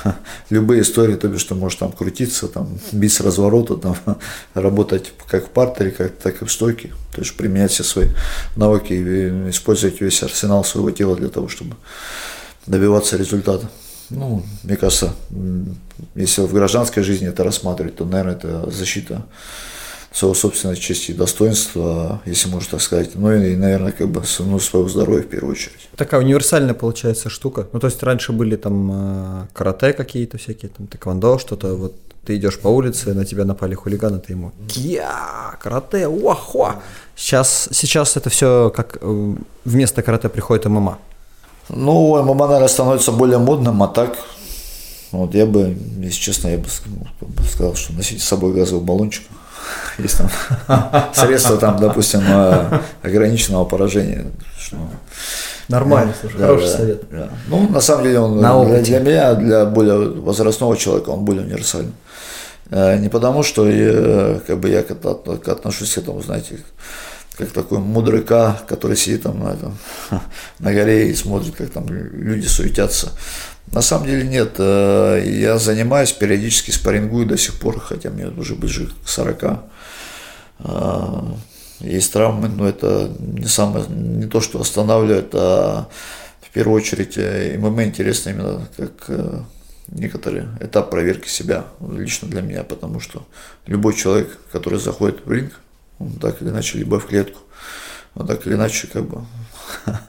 [0.50, 3.96] любые истории, то бишь, что может там крутиться, там, бить с разворота, там,
[4.54, 6.90] работать как в партере, как, так и в стойке.
[7.14, 8.08] То есть применять все свои
[8.56, 11.76] навыки и использовать весь арсенал своего тела для того, чтобы
[12.66, 13.68] добиваться результата.
[14.10, 15.14] Ну, мне кажется,
[16.16, 19.24] если в гражданской жизни это рассматривать, то, наверное, это защита
[20.12, 24.58] своего собственной чести и достоинства, если можно так сказать, ну и, наверное, как бы ну,
[24.58, 25.88] своего здоровья в первую очередь.
[25.96, 27.68] Такая универсальная получается штука.
[27.72, 31.94] Ну, то есть раньше были там э, карате какие-то всякие, там тэквондо, что-то вот
[32.24, 36.82] ты идешь по улице, на тебя напали хулиганы, ты ему кия, карате, уахуа.
[37.16, 40.98] Сейчас, сейчас это все как э, вместо карате приходит ММА.
[41.68, 44.18] Ну, ММА, наверное, становится более модным, а так,
[45.12, 46.66] вот я бы, если честно, я бы
[47.48, 49.24] сказал, что носите с собой газовый баллончик.
[49.98, 50.30] Есть там
[51.14, 54.26] средства, там, допустим, э, ограниченного поражения.
[55.68, 57.02] Нормально, слушай, да, хороший да, совет.
[57.10, 57.28] Да.
[57.48, 61.44] Ну, на самом деле, он на для, для меня, для более возрастного человека, он более
[61.44, 61.92] универсальный.
[62.70, 66.58] Э, не потому, что я, как бы я отношусь к этому, знаете,
[67.40, 69.78] как такой мудрый К, который сидит там на, этом,
[70.58, 73.12] на горе и смотрит, как там люди суетятся.
[73.72, 74.56] На самом деле нет.
[74.58, 79.44] Э, я занимаюсь, периодически спаррингую до сих пор, хотя мне уже ближе к 40.
[80.58, 81.20] Э,
[81.80, 85.88] есть травмы, но это не, самое, не то, что останавливает, а
[86.42, 89.08] в первую очередь э, ММА интересно именно как
[89.88, 93.26] некоторый этап проверки себя лично для меня, потому что
[93.66, 95.52] любой человек, который заходит в ринг,
[95.98, 97.38] он так или иначе либо в клетку,
[98.14, 99.24] он так или иначе как бы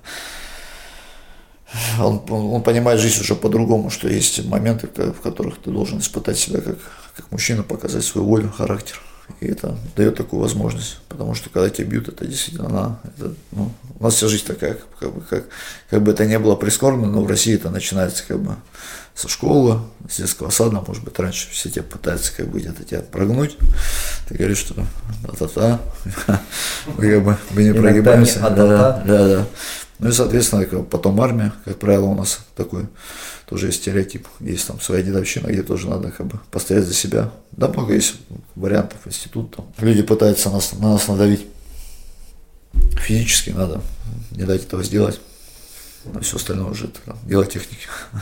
[1.99, 6.61] он, он понимает жизнь уже по-другому, что есть моменты, в которых ты должен испытать себя
[6.61, 6.77] как,
[7.15, 8.99] как мужчина, показать свою волю, характер.
[9.39, 13.71] И это дает такую возможность, потому что когда тебя бьют, это действительно она, это, ну,
[13.99, 15.45] у нас вся жизнь такая, как бы, как,
[15.89, 18.55] как бы это не было прискорбно, но в России это начинается как бы
[19.15, 19.79] со школы,
[20.09, 23.57] с детского сада, может быть, раньше все тебя пытаются как бы где-то тебя прогнуть.
[24.27, 24.73] Ты говоришь, что
[25.23, 25.79] та-та-та,
[26.97, 28.39] мы как бы мы не прогибаемся.
[28.41, 29.45] Да, да, да.
[30.01, 32.87] Ну и, соответственно, потом армия, как правило, у нас такой
[33.45, 34.27] тоже есть стереотип.
[34.39, 37.31] Есть там своя дедовщина, где тоже надо как бы постоять за себя.
[37.51, 38.15] Да, много есть
[38.55, 39.71] вариантов, институт там.
[39.77, 41.45] Люди пытаются нас, на нас надавить.
[42.97, 43.81] Физически надо
[44.31, 45.21] не дать этого сделать.
[46.15, 47.87] А все остальное уже это, там, дело техники.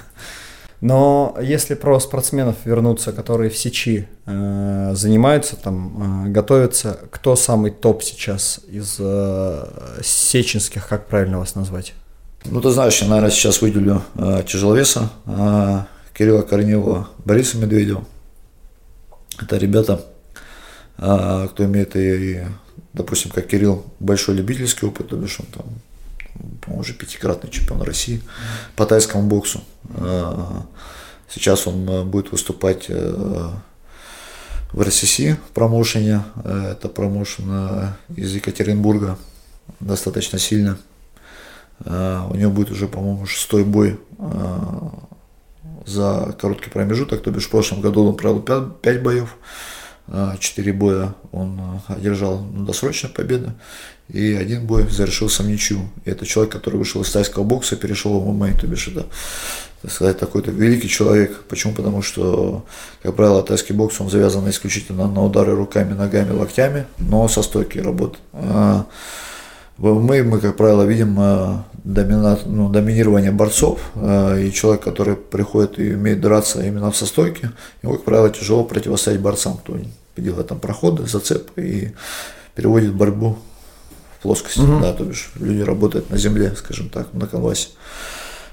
[0.81, 7.71] Но если про спортсменов вернуться, которые в сечи э, занимаются, там, э, готовятся, кто самый
[7.71, 9.65] топ сейчас из э,
[10.01, 11.93] сеченских, как правильно вас назвать?
[12.45, 15.81] Ну, ты знаешь, я, наверное, сейчас выделю э, тяжеловеса э,
[16.17, 18.05] Кирилла Корнева, Бориса Медведева.
[19.41, 20.05] Это ребята,
[20.97, 22.45] э, кто имеет и,
[22.93, 25.65] допустим, как Кирилл, большой любительский опыт, то бишь он там
[26.61, 28.21] по-моему, уже пятикратный чемпион России
[28.75, 29.61] по тайскому боксу.
[29.95, 30.65] А,
[31.29, 33.49] сейчас он э, будет выступать э,
[34.71, 35.19] в РСС
[35.53, 36.23] промоушене.
[36.43, 39.17] Э, это промоушен из Екатеринбурга,
[39.79, 40.77] достаточно сильно.
[41.85, 43.97] У него будет уже, по-моему, шестой бой
[45.85, 49.37] за короткий промежуток, то бишь в прошлом году он провел 5 боев,
[50.39, 53.53] 4 боя он одержал досрочную победу,
[54.09, 55.89] и один бой завершился ничью.
[56.05, 59.05] И это человек, который вышел из тайского бокса, перешел в ММА, то бишь это,
[59.83, 61.43] так сказать, такой-то великий человек.
[61.47, 61.73] Почему?
[61.73, 62.65] Потому что,
[63.03, 67.77] как правило, тайский бокс, он завязан исключительно на удары руками, ногами, локтями, но со стойки
[67.77, 68.17] работы.
[68.33, 68.87] А
[69.77, 75.15] в ММА мы, как правило, видим а, домина, ну, доминирование борцов, а, и человек, который
[75.15, 79.77] приходит и умеет драться именно в состойке, ему, как правило, тяжело противостоять борцам, кто
[80.17, 81.91] делает там проходы, зацепы и
[82.55, 83.37] переводит борьбу
[84.21, 84.79] плоскости, угу.
[84.81, 87.69] да, то бишь люди работают на земле, скажем так, на конвасе.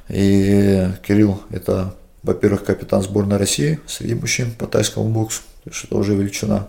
[0.09, 5.97] И Кирилл– это, во-первых, капитан сборной России среди мужчин по тайскому боксу, то есть это
[5.97, 6.69] уже величина.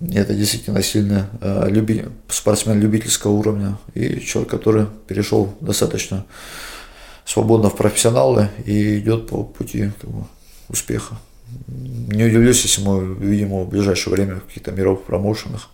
[0.00, 6.24] Это действительно сильный э, люби, спортсмен любительского уровня и человек, который перешел достаточно
[7.24, 10.24] свободно в профессионалы и идет по пути как бы,
[10.68, 11.16] успеха.
[11.66, 15.68] Не удивлюсь, если мы увидим его в ближайшее время в каких-то мировых промоушенах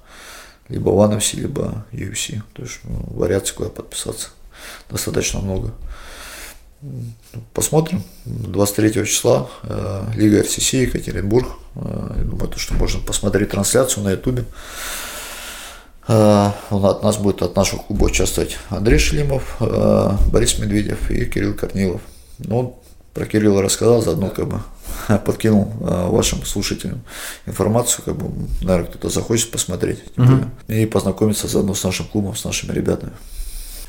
[0.68, 2.42] либо в NFC, либо UFC.
[2.52, 4.30] То есть ну, вариаций, куда подписаться,
[4.90, 5.72] достаточно много.
[7.54, 8.02] Посмотрим.
[8.26, 11.48] 23 числа э, Лига РСС Екатеринбург.
[11.74, 14.44] Э, думаю, то, что можно посмотреть трансляцию на Ютубе.
[16.06, 21.54] Э, от нас будет от нашего клуба участвовать Андрей Шлимов, э, Борис Медведев и Кирилл
[21.54, 22.02] Корнилов.
[22.38, 22.78] Ну,
[23.14, 24.60] про Кирилла рассказал, заодно как бы
[25.24, 27.00] подкинул вашим слушателям
[27.46, 30.44] информацию, как бы, наверное, кто-то захочет посмотреть угу.
[30.68, 33.12] и познакомиться заодно с нашим клубом, с нашими ребятами.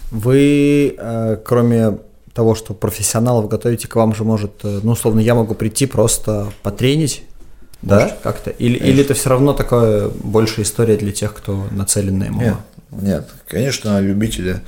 [0.10, 0.97] Вы,
[1.43, 1.97] кроме
[2.38, 6.54] того, что профессионалов готовите, к вам же может, э, ну, условно, я могу прийти просто
[6.62, 7.23] потренить,
[7.82, 7.97] может.
[7.97, 8.52] да, как-то?
[8.52, 12.43] Или, или это все равно такая большая история для тех, кто нацелен на ММА?
[12.43, 12.58] Нет,
[12.91, 14.62] нет, конечно, любители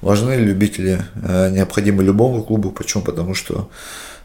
[0.00, 2.72] важны, любители э, необходимы любому клубу.
[2.72, 3.04] Почему?
[3.04, 3.70] Потому что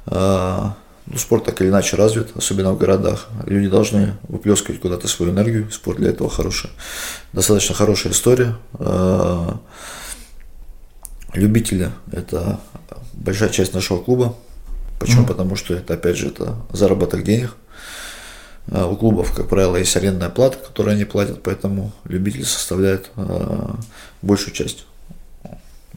[0.07, 0.57] э,
[1.05, 3.27] ну, спорт так или иначе развит, особенно в городах.
[3.45, 5.71] Люди должны выплескивать куда-то свою энергию.
[5.71, 6.71] Спорт для этого хороший.
[7.33, 8.55] Достаточно хорошая история.
[11.33, 12.59] Любители– это
[13.13, 14.35] большая часть нашего клуба.
[14.99, 15.23] Почему?
[15.23, 15.27] Mm-hmm.
[15.27, 17.55] Потому что это, опять же, это заработок денег–
[18.71, 23.67] Э, у клубов, как правило, есть арендная плата, которую они платят, поэтому любители составляют э,
[24.21, 24.85] большую часть.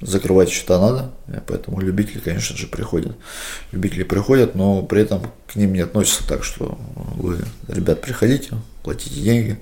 [0.01, 1.13] закрывать счета надо,
[1.47, 3.17] поэтому любители, конечно же, приходят.
[3.73, 6.79] Любители приходят, но при этом к ним не относятся так, что
[7.15, 9.61] вы, ребят, приходите, платите деньги.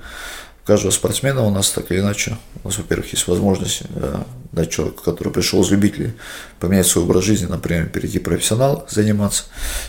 [0.70, 5.02] Каждого спортсмена у нас так или иначе, у нас, во-первых, есть возможность э, дать человеку,
[5.02, 6.12] который пришел из любителей,
[6.60, 9.46] поменять свой образ жизни, например, перейти в профессионал, заниматься.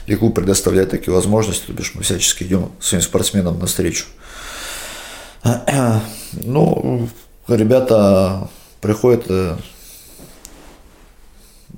[0.07, 4.05] И клуб предоставляет такие возможности, то бишь мы всячески идем своим спортсменам навстречу.
[6.33, 7.09] Ну,
[7.47, 8.49] ребята
[8.81, 9.57] приходят э,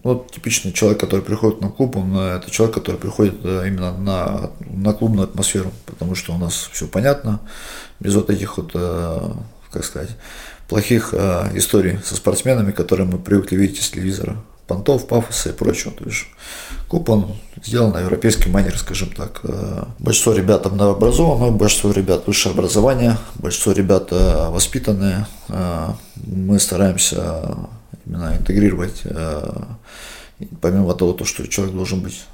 [0.03, 3.97] ну, типичный человек, который приходит на клуб, он, э, это человек, который приходит э, именно
[3.97, 7.39] на, на клубную атмосферу, потому что у нас все понятно,
[7.99, 8.73] без вот этих вот,
[9.71, 10.09] как сказать,
[10.67, 11.13] плохих
[11.53, 14.37] историй со спортсменами, которые мы привыкли видеть из телевизора
[14.67, 15.91] понтов, пафоса и прочего.
[15.91, 16.25] То есть
[16.87, 19.41] клуб он сделан на европейский манер, скажем так.
[19.43, 25.27] Э, большинство ребят образованы, большинство ребят высшее образование, большинство ребят э, воспитанные.
[25.49, 27.55] Э, мы стараемся
[28.05, 29.03] именно интегрировать,
[30.61, 32.25] помимо того, то, что человек должен быть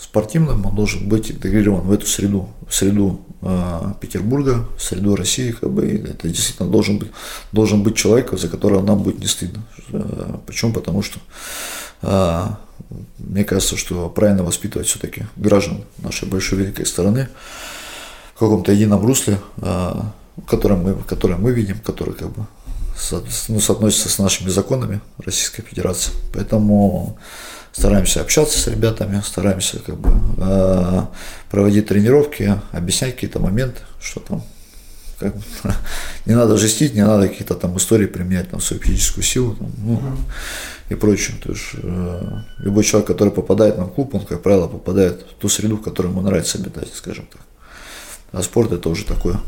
[0.00, 5.52] спортивным, он должен быть интегрирован в эту среду, в среду э, Петербурга, в среду России,
[5.52, 7.10] как бы, это действительно должен быть,
[7.52, 9.62] должен быть человек, за которого нам будет не стыдно.
[9.92, 10.72] Э, почему?
[10.72, 11.18] Потому что
[12.02, 12.46] э,
[13.18, 17.28] мне кажется, что правильно воспитывать все-таки граждан нашей большой великой страны
[18.34, 19.92] в каком-то едином русле, э,
[20.46, 22.46] которое мы, которое мы видим, которое как бы
[23.48, 26.12] ну, соотносится с нашими законами Российской Федерации.
[26.32, 27.18] Поэтому
[27.72, 31.02] стараемся общаться с ребятами, стараемся как бы э,
[31.50, 34.42] проводить тренировки, объяснять какие-то моменты, что там
[35.18, 35.34] как
[36.26, 40.02] не надо жестить, не надо какие-то там истории применять там свою физическую силу там, ну,
[40.88, 41.36] и прочее.
[41.42, 45.48] То есть э, любой человек, который попадает на клуб, он, как правило, попадает в ту
[45.48, 47.40] среду, в которой ему нравится обитать, скажем так.
[48.32, 49.40] А спорт это уже такое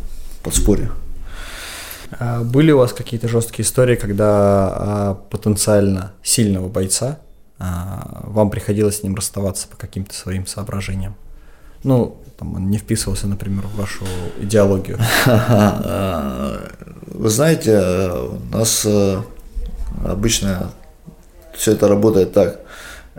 [0.43, 0.91] подспорье.
[2.12, 7.18] А были у вас какие-то жесткие истории, когда а, потенциально сильного бойца
[7.59, 11.16] а, вам приходилось с ним расставаться по каким-то своим соображениям.
[11.85, 14.05] Ну, там он не вписывался, например, в вашу
[14.40, 14.99] идеологию.
[17.07, 17.79] Вы знаете,
[18.11, 19.23] у нас э,
[20.05, 20.71] обычно
[21.55, 22.61] все это работает так.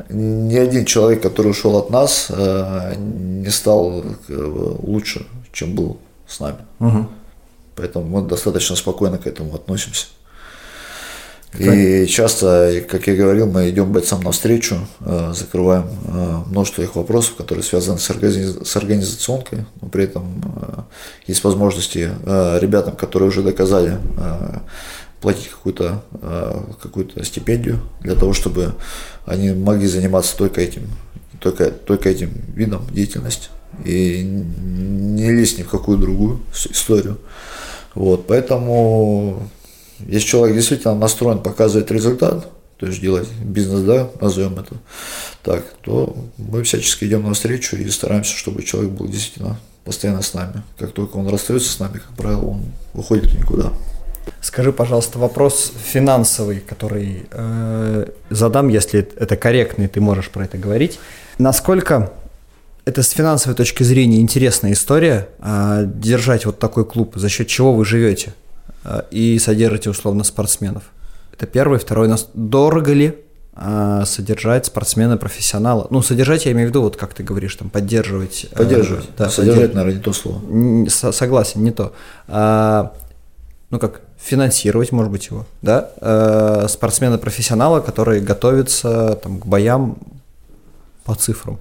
[0.09, 6.59] Ни один человек, который ушел от нас, э, не стал лучше, чем был с нами.
[6.79, 7.07] Угу.
[7.79, 10.07] Поэтому мы достаточно спокойно к этому относимся.
[11.57, 17.35] И часто, как я говорил, мы идем бойцам навстречу, э, закрываем э, множество их вопросов,
[17.35, 20.81] которые связаны с, организационкой, но при этом э,
[21.25, 22.11] есть возможности
[22.59, 23.97] ребятам, которые уже доказали,
[25.21, 26.03] платить какую-то
[26.81, 28.75] какую стипендию для того, чтобы
[29.25, 30.83] они могли заниматься только этим,
[31.39, 33.49] только, только этим видом деятельности
[33.85, 37.17] и не лезть ни в какую другую историю.
[37.99, 39.43] Вот, поэтому
[40.07, 44.75] если человек действительно настроен показывать результат, то есть делать бизнес, да, назовем это
[45.43, 50.63] так, то мы всячески идем навстречу и стараемся, чтобы человек был действительно постоянно с нами.
[50.77, 53.73] Как только он расстается с нами, как правило, он уходит никуда.
[54.39, 60.57] Скажи, пожалуйста, вопрос финансовый, который э, задам, если это корректно, и ты можешь про это
[60.57, 61.01] говорить.
[61.37, 62.13] Насколько
[62.89, 67.73] это с финансовой точки зрения интересная история, э, держать вот такой клуб, за счет чего
[67.73, 68.33] вы живете?
[68.83, 70.83] Э, и содержите условно спортсменов.
[71.31, 71.79] Это первый.
[71.79, 73.15] Второй, нас дорого ли
[73.55, 75.87] э, содержать спортсмена-профессионала?
[75.91, 78.47] Ну, содержать я имею в виду, вот как ты говоришь, там, поддерживать.
[78.51, 79.09] Э, поддерживать.
[79.17, 80.89] Да, содержать, наверное, не то слово.
[81.11, 81.93] Согласен, не то.
[82.27, 82.93] А,
[83.69, 89.97] ну, как финансировать, может быть, его, да, спортсмена-профессионала, который готовится там, к боям
[91.05, 91.57] по цифрам.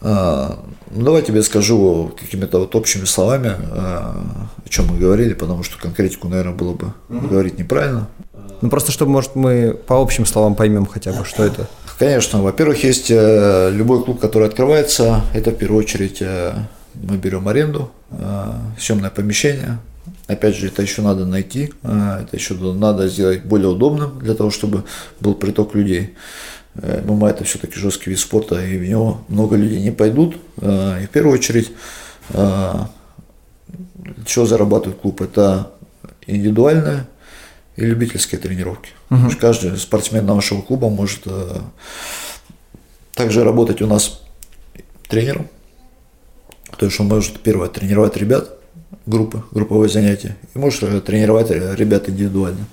[0.00, 0.58] А,
[0.90, 4.16] ну, давай тебе скажу какими-то вот общими словами, а,
[4.64, 8.08] о чем мы говорили, потому что конкретику, наверное, было бы говорить неправильно.
[8.60, 11.68] Ну, просто чтобы, может, мы по общим словам поймем хотя бы, что это.
[11.98, 12.42] Конечно.
[12.42, 16.54] Во-первых, есть э, любой клуб, который открывается, это в первую очередь э,
[16.94, 19.78] мы берем аренду, э, съемное помещение.
[20.28, 24.84] Опять же, это еще надо найти, это еще надо сделать более удобным для того, чтобы
[25.20, 26.14] был приток людей.
[26.80, 30.36] ММА это все-таки жесткий вид спорта, и в него много людей не пойдут.
[30.60, 31.72] И в первую очередь,
[32.30, 32.90] что
[34.26, 35.72] зарабатывает клуб, это
[36.26, 37.06] индивидуальные
[37.76, 38.90] и любительские тренировки.
[39.10, 39.32] Угу.
[39.40, 41.24] Каждый спортсмен нашего клуба может
[43.14, 44.22] также работать у нас
[45.08, 45.48] тренером.
[46.76, 48.50] То есть он может первое тренировать ребят,
[49.06, 52.66] группы, групповые занятия, и может тренировать ребят индивидуально.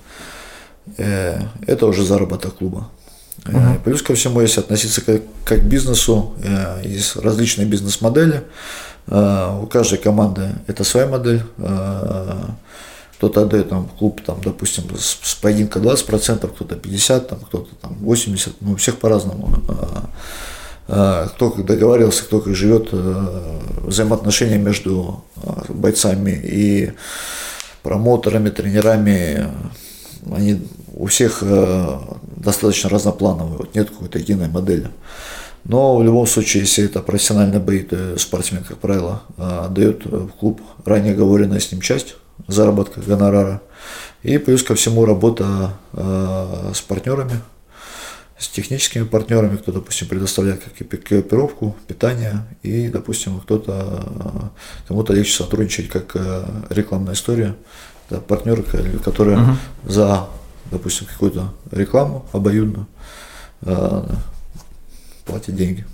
[0.97, 2.91] Э, это уже заработок клуба.
[3.45, 3.79] Uh-huh.
[3.83, 8.43] Плюс ко всему, если относиться как, как к бизнесу, э, есть различные бизнес-модели.
[9.07, 11.43] У каждой команды это своя модель.
[13.17, 17.97] кто-то отдает там клуб, там, допустим, с, с поединка 20%, кто-то 50%, там, кто-то там
[18.01, 19.61] 80%, ну, у всех по-разному.
[20.87, 25.23] Кто как договаривался, кто как живет, э, взаимоотношения между
[25.69, 26.93] бойцами и
[27.81, 29.47] промоутерами, тренерами,
[30.31, 30.61] они
[30.95, 31.99] у всех э,
[32.37, 34.87] достаточно разноплановые, вот нет какой-то единой модели.
[35.65, 40.29] Но в любом случае, если это профессиональный бои, то спортсмен, как правило, э, дает в
[40.29, 42.15] клуб ранее оговоренная с ним часть
[42.47, 43.61] заработка гонорара.
[44.23, 47.41] И плюс ко всему работа э, с партнерами,
[48.39, 54.51] с техническими партнерами, кто, допустим, предоставляет как экипировку, питание, и, допустим, кто-то,
[54.87, 56.15] кому-то легче сотрудничать как
[56.69, 57.55] рекламная история,
[58.09, 58.63] да, партнеры,
[59.03, 59.51] которые угу.
[59.85, 60.27] за,
[60.71, 62.87] допустим, какую-то рекламу обоюдно
[63.61, 64.03] э,
[65.25, 65.85] платят деньги.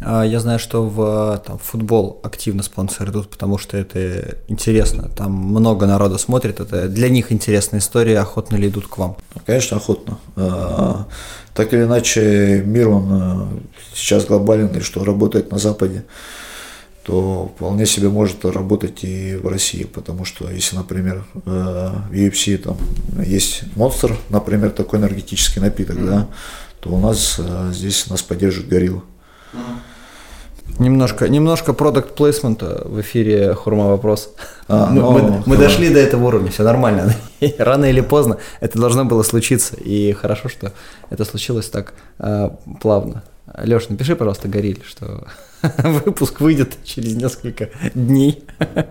[0.00, 5.08] А, я знаю, что в там, футбол активно спонсоры идут, потому что это интересно.
[5.08, 9.16] Там много народа смотрит, это для них интересная история, охотно ли идут к вам?
[9.44, 10.18] Конечно, охотно.
[10.36, 11.06] А,
[11.54, 13.46] так или иначе, мир, он э,
[13.94, 16.04] сейчас глобальный, что работает на Западе
[17.08, 21.38] то вполне себе может работать и в России, потому что если, например, э,
[22.10, 22.76] в UFC там
[23.24, 26.06] есть монстр, например, такой энергетический напиток, mm-hmm.
[26.06, 26.28] да,
[26.80, 29.02] то у нас э, здесь нас поддерживает горилла.
[29.54, 30.80] Mm-hmm.
[30.80, 34.34] Немножко, немножко продукт плейсмента в эфире Хурма вопрос.
[34.68, 37.14] А, мы, ну, мы, мы дошли до этого уровня, все нормально.
[37.58, 40.74] Рано или поздно это должно было случиться, и хорошо, что
[41.08, 42.50] это случилось так э,
[42.82, 43.24] плавно.
[43.56, 45.26] Леш, напиши, пожалуйста, Гориль, что
[45.78, 48.44] Выпуск выйдет через несколько дней.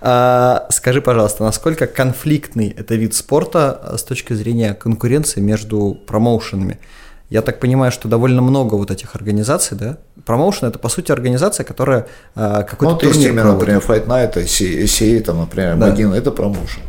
[0.00, 6.80] А, скажи, пожалуйста, насколько конфликтный это вид спорта а, с точки зрения конкуренции между промоушенами?
[7.30, 9.98] Я так понимаю, что довольно много вот этих организаций, да?
[10.24, 15.38] Промоушен это по сути организация, которая а, какой-то ну, турнир, например, Fight Night, CA, там,
[15.38, 15.88] например, да.
[15.88, 16.82] Магин, это промоушен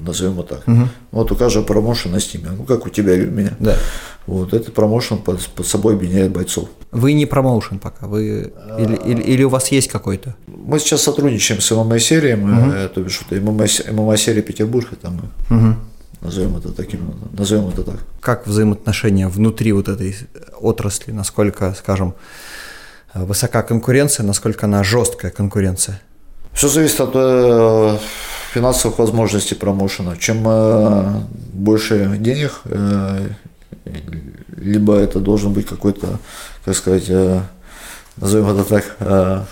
[0.00, 0.66] назовем его так.
[0.66, 0.88] Угу.
[1.12, 3.52] Вот у каждого промоушена на стиме, ну как у тебя и у меня.
[3.58, 3.76] Да.
[4.30, 6.68] Вот этот промоушен под, под собой объединяет бойцов.
[6.92, 10.36] Вы не промоушен пока, вы или, или, или у вас есть какой-то?
[10.46, 12.94] Мы сейчас сотрудничаем с ММА-серией, угу.
[12.94, 13.40] то бишь это
[13.92, 15.56] ММА-серия Петербург, это мы.
[15.56, 15.76] Угу.
[16.22, 17.96] Назовем это таким, назовем это так.
[18.20, 20.14] Как взаимоотношения внутри вот этой
[20.60, 22.14] отрасли, насколько, скажем,
[23.14, 26.00] высока конкуренция, насколько она жесткая конкуренция?
[26.52, 27.98] Все зависит от э,
[28.52, 30.16] финансовых возможностей промоушена.
[30.18, 31.20] Чем э,
[31.52, 33.28] больше денег, э,
[34.56, 36.18] либо это должен быть какой-то,
[36.64, 37.40] как сказать, э,
[38.16, 39.44] назовем это так, э,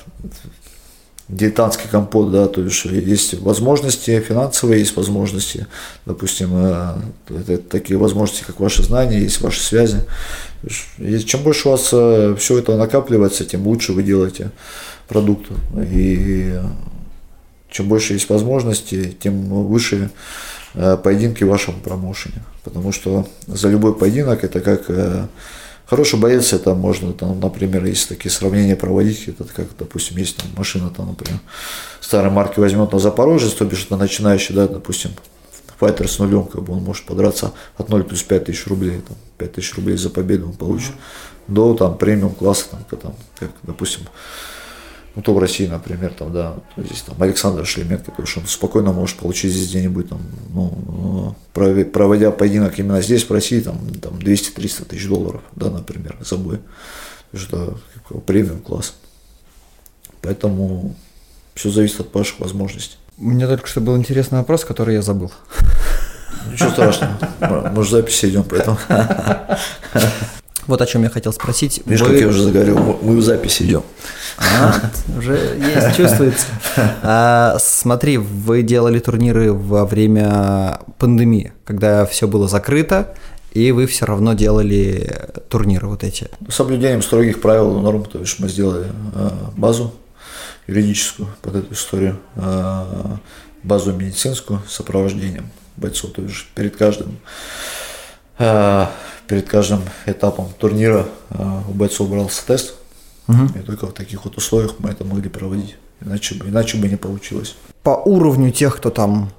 [1.29, 5.67] дилетантский компот, да, то есть есть возможности финансовые, есть возможности,
[6.07, 10.05] допустим, э, такие возможности, как ваши знания, есть ваши связи.
[10.99, 14.51] И чем больше у вас все это накапливается, тем лучше вы делаете
[15.07, 15.47] продукт.
[15.93, 16.59] И
[17.71, 20.11] чем больше есть возможностей, тем выше
[21.03, 22.43] поединки в вашем промоушене.
[22.65, 25.27] Потому что за любой поединок это как э,
[25.87, 30.47] хороший боец, это можно, там, например, если такие сравнения проводить, это как, допустим, есть там
[30.57, 31.41] машина, там, например,
[32.01, 35.13] старой марки возьмет на Запорожец, то бишь это начинающий, да, допустим,
[35.79, 39.17] файтер с нулем, как бы он может подраться от 0 плюс 5 тысяч рублей, там,
[39.39, 41.55] 5 тысяч рублей за победу он получит, mm-hmm.
[41.55, 44.03] до там премиум класса, там, там, как, допустим,
[45.15, 48.93] ну, то в России, например, там, да, здесь там Александр Шлеменко, потому что он спокойно
[48.93, 50.21] может получить здесь где-нибудь, там,
[50.55, 56.37] ну, проводя поединок именно здесь, в России, там, там 200-300 тысяч долларов, да, например, за
[56.37, 56.61] бой.
[57.33, 57.75] Это
[58.27, 58.95] премиум класс.
[60.23, 60.95] Поэтому
[61.55, 62.97] все зависит от ваших возможностей.
[63.17, 65.33] Меня только что был интересный вопрос, который я забыл.
[66.53, 67.73] Ничего страшного.
[67.75, 68.79] Мы же записи идем, поэтому.
[70.69, 71.81] Вот о чем я хотел спросить.
[71.87, 72.13] Видишь, вы...
[72.13, 73.83] как я уже заговорил, мы в записи идем.
[74.37, 74.75] А,
[75.17, 76.47] уже есть, чувствуется.
[77.03, 83.15] А, смотри, вы делали турниры во время пандемии, когда все было закрыто,
[83.53, 86.29] и вы все равно делали турниры вот эти.
[86.49, 89.95] С соблюдением строгих правил норм, то есть мы сделали а, базу
[90.67, 93.17] юридическую под эту историю, а,
[93.63, 97.19] базу медицинскую с сопровождением бойцов, то есть перед каждым
[98.39, 98.93] а,
[99.29, 102.75] перед каждым этапом турнира э, у бойцов брался тест.
[103.29, 103.59] Угу.
[103.59, 105.77] И только в таких вот условиях мы это могли проводить.
[106.01, 107.57] Иначе бы, иначе бы не получилось.
[107.83, 109.31] По уровню тех, кто там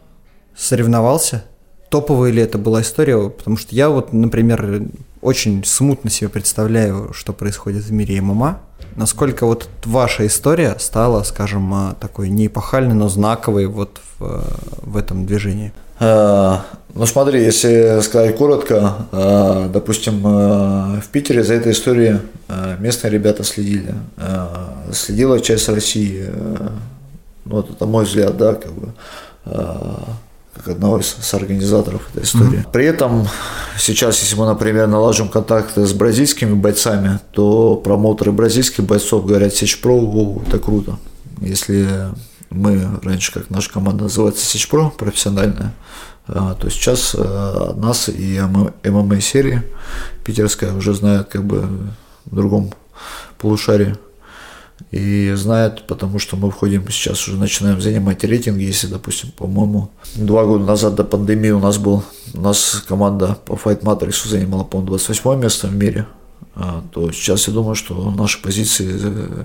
[0.55, 1.43] соревновался,
[1.89, 3.29] топовая ли это была история?
[3.29, 4.83] Потому что я вот, например,
[5.21, 8.59] очень смутно себе представляю, что происходит в мире ММА.
[8.95, 14.43] Насколько вот ваша история стала, скажем, э, такой не эпохальной, но знаковой вот в,
[14.81, 15.73] в этом движении?
[15.99, 16.57] Э,
[16.93, 22.19] ну смотри, если сказать коротко, э, допустим, э, в Питере за этой историей
[22.79, 23.93] местные ребята следили.
[24.91, 26.25] Следила часть России,
[27.45, 28.93] ну, вот это мой взгляд, да, как бы,
[30.67, 32.59] одного из соорганизаторов этой истории.
[32.59, 32.71] Mm-hmm.
[32.71, 33.27] При этом
[33.77, 39.81] сейчас, если мы, например, наложим контакты с бразильскими бойцами, то промоутеры бразильских бойцов говорят, Сечь
[39.81, 40.97] Про, это круто.
[41.41, 41.87] Если
[42.49, 45.73] мы раньше, как наша команда называется Сечь Про, профессиональная,
[46.27, 48.39] а, то сейчас э, нас и
[48.83, 49.63] ММА-серии
[50.23, 51.67] питерская уже знают как бы
[52.25, 52.71] в другом
[53.39, 53.95] полушарии.
[54.91, 58.63] И знают, потому что мы входим сейчас уже начинаем занимать рейтинги.
[58.63, 62.03] Если, допустим, по-моему, два года назад до пандемии у нас был,
[62.33, 66.07] у нас команда по Fight Matrix занимала, по-моему, 28 место в мире.
[66.55, 68.85] А, то сейчас я думаю, что наши позиции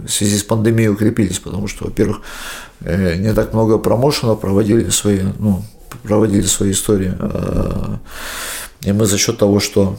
[0.06, 2.22] в связи с пандемией укрепились, потому что, во-первых,
[2.80, 5.64] э, не так много промоушенов проводили свои, ну,
[6.02, 7.12] проводили свои истории.
[7.18, 7.98] А,
[8.82, 9.98] и мы за счет того, что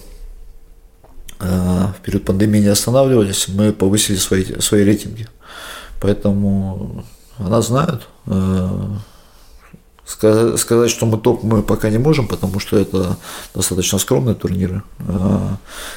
[1.40, 5.28] в период пандемии не останавливались, мы повысили свои, свои рейтинги.
[6.00, 7.04] Поэтому
[7.38, 8.08] она знает.
[8.28, 8.98] А,
[10.06, 13.18] сказать, что мы топ, мы пока не можем, потому что это
[13.54, 14.84] достаточно скромные турниры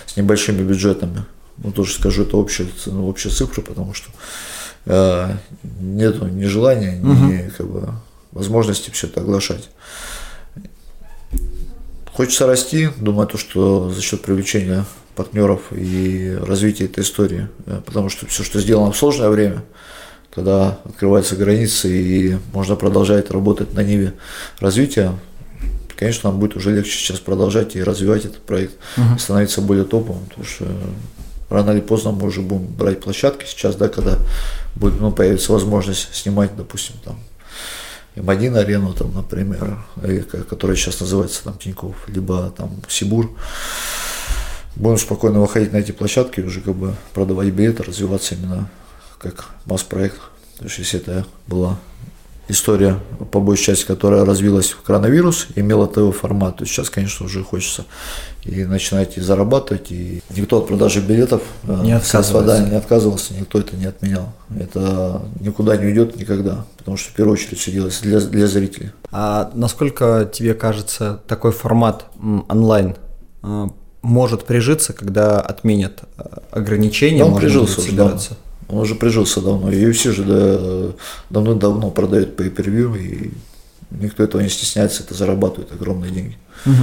[0.07, 1.25] с небольшими бюджетами.
[1.59, 4.11] Ну, тоже скажу, это общие, общие цифры, потому что
[5.81, 7.53] нету ни желания, ни угу.
[7.57, 7.89] как бы,
[8.33, 9.69] возможности все это оглашать.
[12.13, 14.85] Хочется расти, думаю, то, что за счет привлечения
[15.19, 19.65] партнеров и развития этой истории, э, потому что все, что сделано в сложное время,
[20.31, 24.15] когда открываются границы и можно продолжать работать на ниве
[24.61, 25.13] развития,
[25.97, 29.19] конечно, нам будет уже легче сейчас продолжать и развивать этот проект, угу.
[29.19, 30.67] становиться более топовым, потому что
[31.51, 34.19] рано или поздно мы уже будем брать площадки сейчас, да, когда
[34.77, 37.19] будет, ну, появится возможность снимать, допустим, там
[38.15, 39.79] М1 арену, там, например,
[40.49, 43.31] которая сейчас называется там Тиньков, либо там Сибур.
[44.79, 48.71] Будем спокойно выходить на эти площадки и уже как бы продавать билеты, развиваться именно
[49.19, 50.21] как масс-проект.
[50.59, 51.79] То есть если это была
[52.49, 52.99] история,
[53.31, 57.85] по большей части, которая развилась в коронавирус, имела ТВ формат, то сейчас, конечно, уже хочется
[58.45, 62.47] и начинать и зарабатывать, и никто от продажи билетов э, не отказывался.
[62.47, 64.33] Да, не отказывался, никто это не отменял.
[64.59, 68.91] Это никуда не уйдет никогда, потому что в первую очередь все делается для, для зрителей.
[69.11, 72.07] А насколько тебе кажется такой формат
[72.49, 72.97] онлайн
[73.43, 73.67] э,
[74.03, 77.25] может прижиться, когда отменят э, ограничения?
[77.25, 78.19] Он прижился уже, да.
[78.69, 79.71] Он уже прижился давно.
[79.73, 80.95] И UFC же да,
[81.31, 83.33] давно-давно pay per view, и
[83.91, 86.37] никто этого не стесняется, это зарабатывает огромные деньги.
[86.67, 86.75] Угу.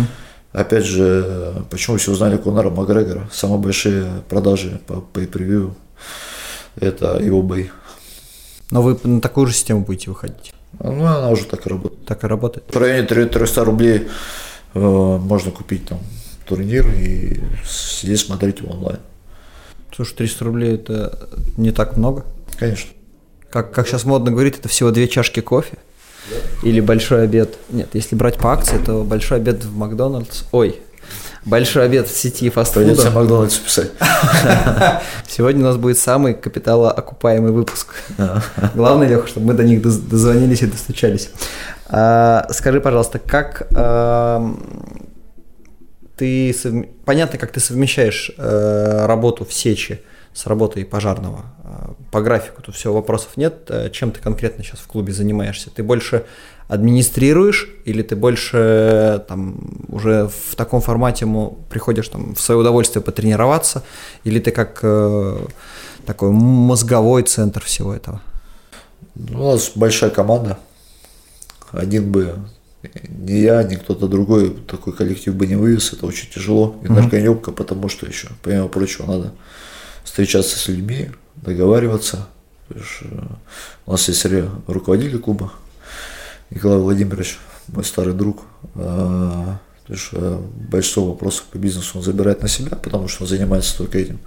[0.53, 3.29] Опять же, почему все узнали Конора Макгрегора?
[3.31, 5.73] Самые большие продажи по view
[6.77, 7.67] это его бои.
[8.71, 10.53] Но вы на такую же систему будете выходить?
[10.79, 12.05] Ну, она уже так и работает.
[12.05, 12.65] Так и работает?
[12.73, 14.07] В районе 300 рублей
[14.73, 15.99] э, можно купить там
[16.45, 18.99] турнир и сидеть смотреть его онлайн.
[19.95, 22.25] Слушай, 300 рублей это не так много?
[22.57, 22.91] Конечно.
[23.49, 25.77] Как, как сейчас модно говорить, это всего две чашки кофе?
[26.29, 26.67] Да.
[26.67, 27.55] Или большой обед.
[27.69, 30.43] Нет, если брать по акции, то большой обед в Макдональдс.
[30.51, 30.81] Ой,
[31.45, 32.85] большой обед в сети фастфуда.
[32.85, 33.91] Придется Макдональдс писать.
[35.27, 37.93] Сегодня у нас будет самый капиталоокупаемый выпуск.
[38.73, 41.29] Главное, Леха, чтобы мы до них дозвонились и достучались.
[41.87, 43.67] А, скажи, пожалуйста, как
[46.15, 46.85] ты совм...
[47.05, 50.01] понятно, как ты совмещаешь э, работу в сече
[50.33, 51.45] с работой пожарного.
[51.63, 53.65] Э, по графику тут все вопросов нет.
[53.69, 55.69] Э, чем ты конкретно сейчас в клубе занимаешься?
[55.69, 56.25] Ты больше
[56.67, 59.57] администрируешь или ты больше там
[59.87, 63.83] уже в таком формате ему приходишь там в свое удовольствие потренироваться
[64.23, 65.45] или ты как э,
[66.05, 68.21] такой мозговой центр всего этого?
[69.15, 70.57] У нас большая команда.
[71.71, 72.35] Один бы
[73.07, 77.89] ни я, ни кто-то другой такой коллектив бы не вывез, это очень тяжело, энергоемко, потому
[77.89, 79.33] что еще, помимо прочего, надо
[80.03, 82.27] встречаться с людьми, договариваться.
[82.69, 82.79] Э,
[83.85, 84.25] у нас есть
[84.67, 85.51] руководитель клуба,
[86.49, 88.43] Николай Владимирович, мой старый друг.
[88.75, 93.29] А, то есть э, большинство вопросов по бизнесу он забирает на себя, потому что он
[93.29, 94.19] занимается только этим.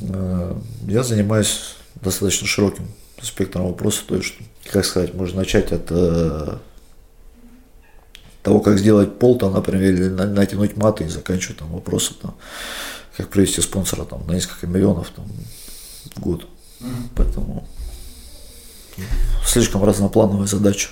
[0.00, 0.54] Э,
[0.86, 2.88] я занимаюсь достаточно широким
[3.22, 4.34] спектром вопросов, то есть,
[4.70, 5.90] как сказать, можно начать от
[8.44, 12.34] того, как сделать пол, там, например, или натянуть маты и заканчивать там вопросы, там,
[13.16, 15.24] как привести спонсора там, на несколько миллионов там,
[16.14, 16.46] в год.
[17.16, 17.66] Поэтому
[19.46, 20.90] слишком разноплановая задача.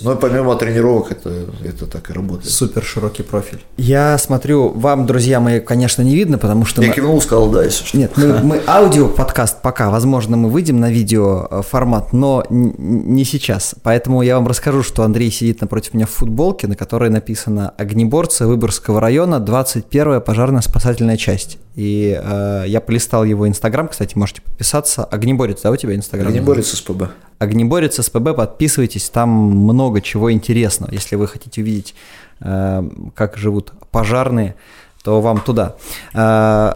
[0.00, 2.50] Ну и помимо тренировок это, это так и работает.
[2.50, 3.62] Супер широкий профиль.
[3.76, 6.82] Я смотрю, вам, друзья мои, конечно, не видно, потому что...
[6.82, 6.94] Я мы...
[6.94, 7.98] кивнул, сказал, да, если что.
[7.98, 13.74] Нет, мы, мы аудио-подкаст пока, возможно, мы выйдем на видео э, формат, но не сейчас.
[13.82, 18.46] Поэтому я вам расскажу, что Андрей сидит напротив меня в футболке, на которой написано «Огнеборцы
[18.46, 21.58] Выборгского района, 21-я пожарно-спасательная часть».
[21.74, 25.04] И э, я полистал его инстаграм, кстати, можете подписаться.
[25.04, 26.28] Огнеборец, да, у тебя инстаграм?
[26.28, 27.10] Огнеборец СПБ.
[27.42, 30.92] Огнеборец СПБ, подписывайтесь, там много чего интересного.
[30.92, 31.94] Если вы хотите увидеть,
[32.40, 34.54] э, как живут пожарные,
[35.02, 35.74] то вам туда.
[36.14, 36.74] Э,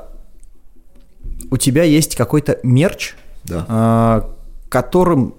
[1.53, 3.15] у тебя есть какой-то мерч,
[3.45, 3.65] Да.
[3.69, 5.35] э, которым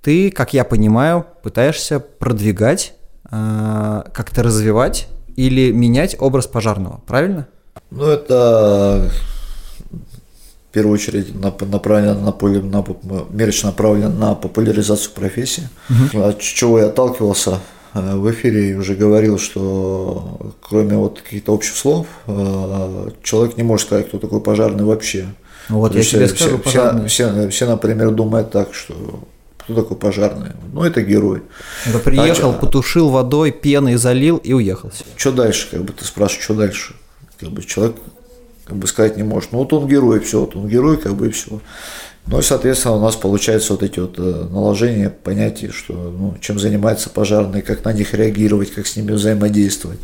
[0.00, 2.94] ты, как я понимаю, пытаешься продвигать,
[3.30, 7.48] как-то развивать или менять образ пожарного, правильно?
[7.90, 9.10] Ну, это
[10.74, 12.84] в первую очередь нап- направлено на, поле- на
[13.30, 15.68] мерч направлен на популяризацию профессии.
[16.12, 17.60] От чего я отталкивался
[17.94, 23.62] э, в эфире и уже говорил, что кроме вот каких-то общих слов, э, человек не
[23.62, 25.26] может сказать, кто такой пожарный вообще.
[25.68, 27.08] Ну вот То я есть, тебе э, скажу, все, пожарный.
[27.08, 28.94] все, все, например, думают так, что
[29.58, 30.50] кто такой пожарный?
[30.72, 31.42] Ну, это герой.
[31.86, 34.90] Это приехал, А потушил водой, пеной залил и уехал.
[35.16, 36.94] Что дальше, как бы ты спрашиваешь, что дальше?
[37.38, 37.94] Как бы человек
[38.64, 39.52] как бы сказать не может.
[39.52, 41.60] Ну вот он герой, все, вот он герой, как бы и все.
[42.26, 46.58] Ну и, соответственно, у нас получается вот эти вот э, наложения понятий, что ну, чем
[46.58, 49.98] занимаются пожарные, как на них реагировать, как с ними взаимодействовать.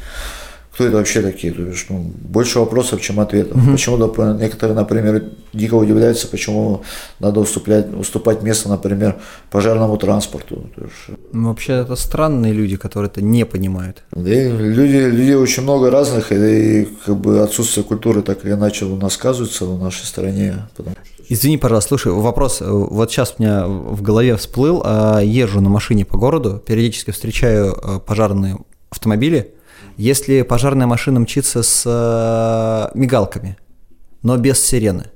[0.73, 1.53] Кто это вообще такие?
[1.53, 3.61] То есть, ну, больше вопросов, чем ответов.
[3.71, 6.83] Почему, доп- некоторые, например, дико удивляются, почему
[7.19, 9.17] надо уступлять, уступать место, например,
[9.51, 10.71] пожарному транспорту.
[10.77, 14.03] Есть, Ну, Вообще это странные люди, которые это не понимают.
[14.13, 18.85] да и люди, людей очень много разных, и, как бы отсутствие культуры так или иначе
[18.85, 20.69] у нас сказывается в нашей стране.
[20.77, 25.21] Потому что Извини, пожалуйста, слушай, вопрос, э, вот сейчас у меня в голове всплыл, а,
[25.21, 28.59] езжу на машине по городу, периодически встречаю э, пожарные
[28.91, 29.55] автомобили.
[30.01, 33.59] Если пожарная машина мчится с э, мигалками,
[34.23, 35.11] но без сирены,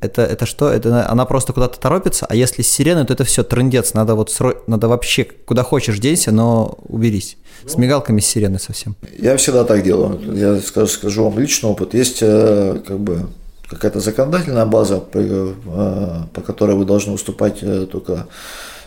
[0.00, 0.68] это, это что?
[0.68, 3.94] Это она просто куда-то торопится, а если с сиреной, то это все трындец.
[3.94, 4.54] Надо вот сро...
[4.66, 7.36] надо вообще куда хочешь денься, но уберись.
[7.64, 8.96] С мигалками, с сиреной совсем.
[9.16, 10.18] Я всегда так делаю.
[10.36, 11.94] Я скажу, скажу вам личный опыт.
[11.94, 13.28] Есть э, как бы
[13.68, 17.60] какая-то законодательная база, по, э, которой вы должны уступать
[17.92, 18.26] только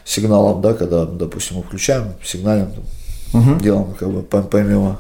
[0.03, 2.73] сигналам, да, когда, допустим, мы включаем, сигналим,
[3.41, 4.99] там, делаем как бы пом- помимо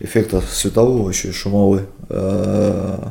[0.00, 1.82] эффекта светового, еще и шумовой.
[2.08, 3.10] Э,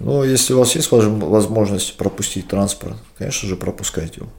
[0.00, 4.30] Но если у вас есть возм- возможность пропустить транспорт, конечно же, пропускайте его.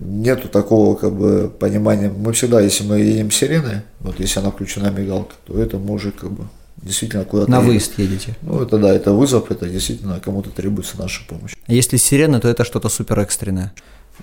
[0.00, 2.08] Нету такого как бы понимания.
[2.08, 6.12] Мы всегда, если мы едем сирены, вот если она включена мигалка, то это мы уже
[6.12, 6.44] как бы
[6.76, 8.36] действительно куда-то На выезд едете.
[8.42, 11.54] Ну это да, это вызов, это действительно кому-то требуется наша помощь.
[11.66, 13.72] А Если сирена, то это что-то супер экстренное.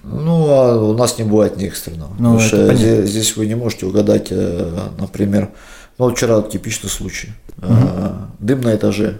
[0.03, 2.09] Ну, а у нас не бывает не экстренного.
[2.19, 5.49] Ну, потому что здесь, здесь вы не можете угадать, э, например,
[5.97, 7.29] ну, вчера типичный случай.
[7.61, 9.19] Э, Дым на этаже.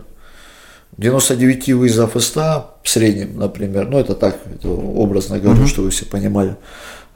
[0.97, 5.89] 99 вызов из 100 в среднем, например, ну, это так, это образно говорю, что вы
[5.89, 6.55] все понимали.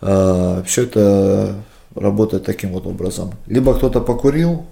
[0.01, 1.55] все это
[1.95, 3.33] работает таким вот образом.
[3.47, 4.65] Либо кто-то покурил,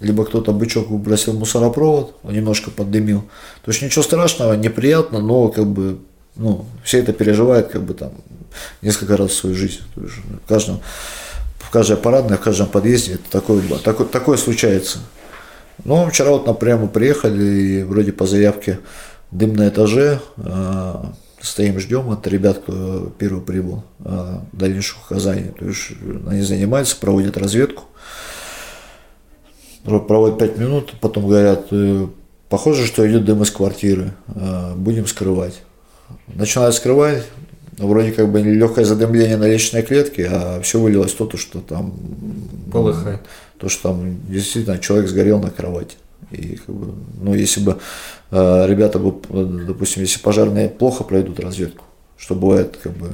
[0.00, 3.22] либо кто-то бычок выбросил мусоропровод, он немножко поддымил.
[3.64, 5.98] То есть ничего страшного, неприятно, но как бы
[6.36, 8.12] ну, все это переживают как бы там
[8.82, 9.80] несколько раз в свою жизнь.
[9.94, 10.14] То есть
[10.44, 10.80] в каждом,
[11.58, 14.98] в каждой парадной, в каждом подъезде это такое, такое, такое случается.
[15.84, 18.78] Ну, вчера вот, например, мы приехали, и вроде по заявке
[19.30, 20.94] дым на этаже, э,
[21.40, 22.62] стоим, ждем от ребят,
[23.18, 25.50] первый прибыл, э, дальнейших указаний.
[25.58, 25.92] То есть
[26.28, 27.84] они занимаются, проводят разведку,
[29.84, 32.06] проводят 5 минут, потом говорят, э,
[32.48, 35.62] похоже, что идет дым из квартиры, э, будем скрывать.
[36.28, 37.24] Начинают скрывать,
[37.78, 41.94] вроде как бы легкое задымление на лестничной клетке, а все вылилось в то, что там
[42.72, 43.20] Полыхает.
[43.58, 45.96] то, что там действительно человек сгорел на кровати.
[46.30, 47.78] И как бы, ну, если бы
[48.30, 49.14] э, ребята бы,
[49.66, 51.84] допустим, если пожарные плохо пройдут разведку,
[52.16, 53.12] что бывает как бы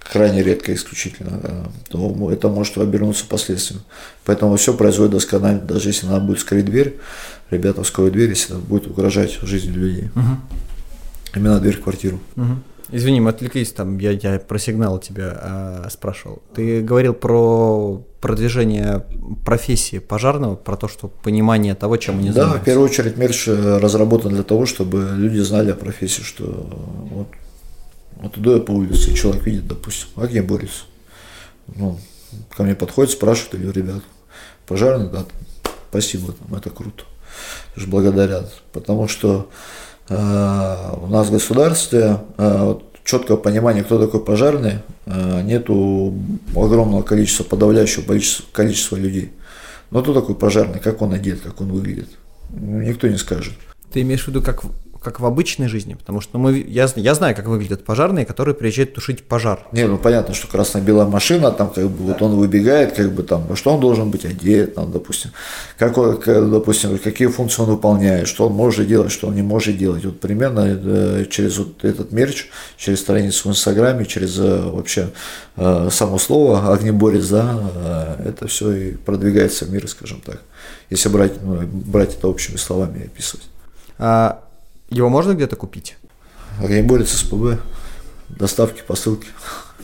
[0.00, 3.84] крайне редко исключительно, э, то это может обернуться последствиями.
[4.24, 6.98] Поэтому все производит досконально, даже если надо будет скрыть дверь,
[7.50, 10.10] ребята вскроют дверь, если это будет угрожать жизни людей.
[11.34, 12.18] Именно дверь в квартиру.
[12.36, 12.62] Мгм.
[12.90, 16.40] Извини, мы отвлеклись, там я, я про сигнал тебя а, спрашивал.
[16.54, 19.04] Ты говорил про продвижение
[19.44, 22.64] профессии пожарного, про то, что понимание того, чем они Да, в занимаются.
[22.64, 26.44] первую очередь мерч э, разработан для того, чтобы люди знали о профессии, что
[27.10, 27.28] вот,
[28.16, 30.86] вот иду я по улице, человек видит, допустим, а где Борис?
[31.76, 31.98] Ну,
[32.56, 34.02] ко мне подходит, спрашивает, или ребят,
[34.66, 35.26] пожарный, да,
[35.90, 37.04] спасибо, там, это круто.
[37.86, 38.50] Благодарят.
[38.72, 46.14] Потому что э, у нас в государстве э, четкого понимания, кто такой пожарный, э, нету
[46.54, 48.04] огромного количества, подавляющего
[48.52, 49.32] количества людей.
[49.90, 52.08] Но кто такой пожарный, как он одет, как он выглядит,
[52.50, 53.54] никто не скажет.
[53.92, 54.62] Ты имеешь в виду, как,
[55.08, 55.94] как в обычной жизни?
[55.94, 59.66] Потому что ну, мы, я, я знаю, как выглядят пожарные, которые приезжают тушить пожар.
[59.72, 63.56] Не, ну понятно, что красно-белая машина, там как бы вот он выбегает, как бы там,
[63.56, 65.30] что он должен быть одет, там, допустим,
[65.78, 65.94] как,
[66.24, 70.04] допустим, какие функции он выполняет, что он может делать, что он не может делать.
[70.04, 75.10] Вот примерно э, через вот этот мерч, через страницу в Инстаграме, через э, вообще
[75.56, 80.42] э, само слово огнеборец, да, это все и продвигается в мир, скажем так,
[80.90, 83.46] если брать, ну, брать это общими словами и описывать.
[83.98, 84.42] А
[84.90, 85.96] его можно где-то купить?
[86.62, 87.58] Огнеборец СПБ,
[88.28, 89.28] доставки, посылки.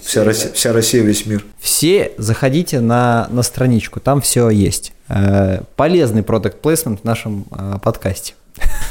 [0.02, 1.44] Вся Россия, вся Россия, весь мир.
[1.58, 4.92] Все заходите на, на страничку, там все есть.
[5.08, 8.34] Э, полезный продукт плейсмент в нашем э, подкасте.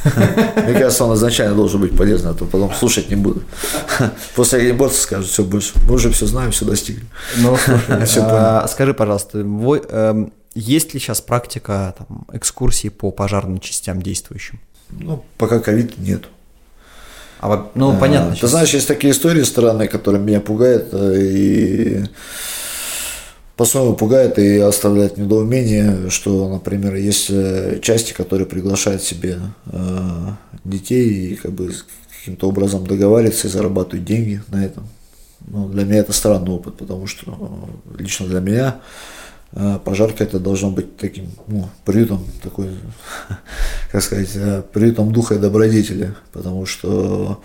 [0.05, 3.43] Мне кажется, он изначально должен быть полезный, а то потом слушать не буду.
[4.36, 5.74] После огнеборца скажут, все больше.
[5.88, 7.05] Мы уже все знаем, все достигли.
[7.38, 13.59] Ну, слушай, все а, скажи, пожалуйста, э, есть ли сейчас практика там, экскурсии по пожарным
[13.59, 14.59] частям действующим?
[14.89, 16.25] Ну, пока ковид нет.
[17.39, 18.31] А, ну, понятно.
[18.31, 18.51] Ты сейчас...
[18.51, 22.03] знаешь, есть такие истории странные, которые меня пугают э, и
[23.57, 30.27] по-своему пугает и оставляет недоумение, что, например, есть э, части, которые приглашают себе э,
[30.63, 31.73] детей и как бы
[32.17, 34.88] каким-то образом договариваются и зарабатывают деньги на этом.
[35.45, 37.38] Ну, для меня это странный опыт, потому что
[37.97, 38.81] лично для меня а,
[39.86, 42.70] пожарка это должно быть таким ну, приютом, такой,
[43.91, 47.41] как сказать, э, приютом духа и добродетели, потому что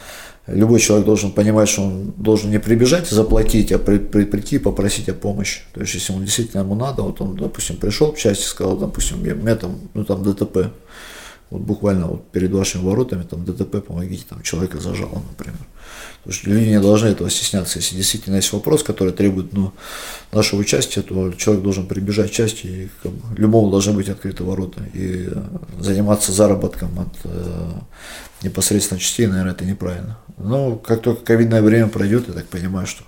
[0.46, 4.56] любой человек должен понимать, что он должен не прибежать и заплатить, а при, при, прийти
[4.56, 5.60] и попросить о помощи.
[5.74, 9.20] То есть, если ему действительно ему надо, вот он, допустим, пришел в части, сказал, допустим,
[9.20, 10.72] у меня там, ну там ДТП,
[11.50, 15.60] вот буквально вот перед вашими воротами там ДТП, помогите, там человека зажало, например.
[16.18, 17.78] Потому что люди не должны этого стесняться.
[17.78, 19.72] Если действительно есть вопрос, который требует ну,
[20.32, 24.44] нашего участия, то человек должен прибежать к части, и как бы, любому должны быть открыты
[24.44, 24.82] ворота.
[24.92, 25.42] И э,
[25.80, 27.70] заниматься заработком от э,
[28.42, 30.18] непосредственно частей, наверное, это неправильно.
[30.36, 33.04] Но как только ковидное время пройдет, я так понимаю, что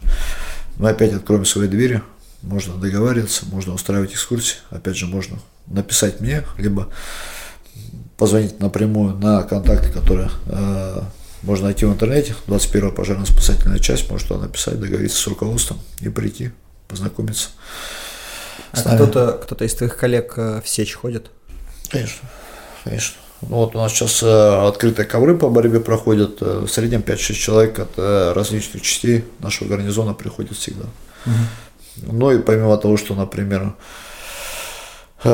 [0.76, 2.02] мы опять откроем свои двери,
[2.42, 6.88] можно договариваться, можно устраивать экскурсии, опять же, можно написать мне, либо
[8.20, 11.00] позвонить напрямую на контакты, которые э,
[11.42, 16.50] можно найти в интернете, 21-я пожарно-спасательная часть, может туда написать, договориться с руководством и прийти,
[16.86, 17.48] познакомиться.
[18.72, 21.30] А кто-то, кто-то из твоих коллег э, в сечь ходит?
[21.88, 22.28] Конечно,
[22.84, 23.16] конечно.
[23.40, 26.42] Ну, вот у нас сейчас э, открытые ковры по борьбе проходят.
[26.42, 27.98] Э, в среднем 5-6 человек от
[28.36, 30.84] различных частей нашего гарнизона приходят всегда.
[31.24, 32.12] Угу.
[32.12, 33.72] Ну и помимо того, что, например,
[35.24, 35.28] у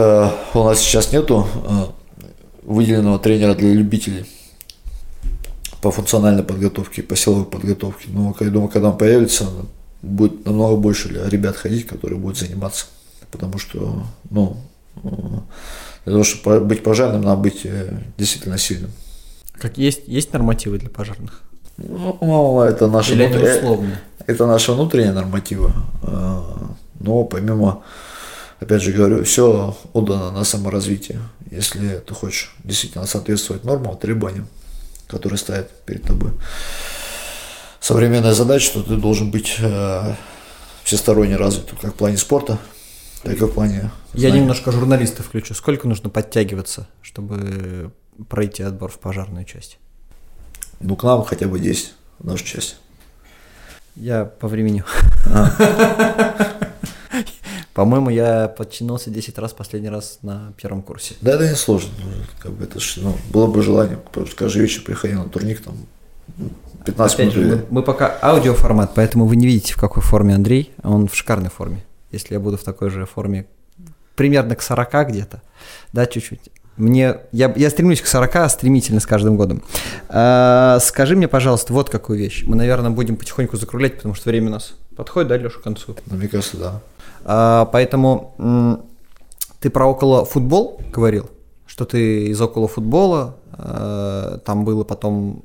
[0.64, 1.48] нас сейчас нету
[2.66, 4.26] выделенного тренера для любителей
[5.80, 8.08] по функциональной подготовке, по силовой подготовке.
[8.10, 9.46] Но я думаю, когда он появится,
[10.02, 12.86] будет намного больше ребят ходить, которые будут заниматься.
[13.30, 14.56] Потому что, ну,
[15.02, 18.90] для того, чтобы быть пожарным, надо быть э, действительно сильным.
[19.52, 21.42] Как есть, есть нормативы для пожарных?
[21.76, 23.90] Ну, это наши, внутр...
[24.26, 25.72] это, наши внутренние нормативы.
[26.02, 27.82] А, но помимо,
[28.60, 31.20] опять же говорю, все отдано на саморазвитие.
[31.50, 34.48] Если ты хочешь действительно соответствовать нормам, требованиям,
[35.08, 36.32] который ставит перед тобой
[37.86, 40.14] современная задача, что ты должен быть э,
[40.82, 42.58] всесторонне развит, как в плане спорта,
[43.22, 43.92] так и в плане...
[44.12, 45.54] Я немножко журналиста включу.
[45.54, 47.92] Сколько нужно подтягиваться, чтобы
[48.28, 49.78] пройти отбор в пожарную часть?
[50.80, 52.76] Ну, к нам хотя бы 10 в нашу часть.
[53.94, 54.82] Я по времени.
[55.26, 55.52] А.
[57.76, 61.14] По-моему, я подтянулся 10 раз последний раз на первом курсе.
[61.20, 61.90] Да, это не сложно.
[62.38, 65.76] Как бы это, ну, было бы желание, просто каждый вечер приходил на турник, там
[66.86, 67.50] 15 Опять минут.
[67.50, 70.72] Же, мы, мы пока аудиоформат, поэтому вы не видите, в какой форме Андрей.
[70.82, 71.84] Он в шикарной форме.
[72.12, 73.44] Если я буду в такой же форме,
[74.14, 75.42] примерно к 40 где-то,
[75.92, 76.48] да, чуть-чуть.
[76.78, 79.62] Мне, я, я стремлюсь к 40 стремительно с каждым годом.
[80.08, 82.44] А, скажи мне, пожалуйста, вот какую вещь.
[82.46, 85.94] Мы, наверное, будем потихоньку закруглять, потому что время у нас подходит, да, Леша, к концу?
[86.06, 86.80] Ну, мне кажется, да.
[87.28, 88.84] А, поэтому
[89.60, 91.28] ты про около футбол говорил,
[91.66, 95.42] что ты из около футбола, а, там было потом...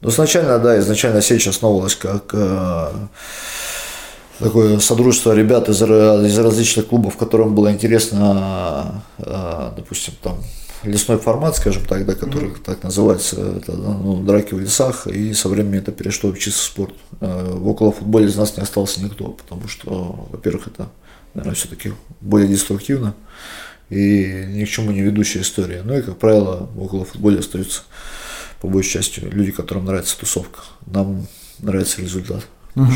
[0.00, 2.92] Ну, изначально, да, изначально сеть основывалась как а,
[4.40, 10.38] такое содружество ребят из, из различных клубов, которым было интересно, допустим, там
[10.82, 12.64] лесной формат, скажем так, да, который mm-hmm.
[12.64, 16.94] так называется, это, ну, драки в лесах, и со временем это перешло в чистый спорт.
[17.20, 20.88] В около футболе из нас не остался никто, потому что, во-первых, это
[21.34, 23.14] наверное, все-таки более деструктивно
[23.88, 25.82] и ни к чему не ведущая история.
[25.84, 27.82] Ну и, как правило, около футбола остаются
[28.60, 30.60] по большей части люди, которым нравится тусовка.
[30.86, 31.26] Нам
[31.58, 32.46] нравится результат.
[32.76, 32.92] Угу.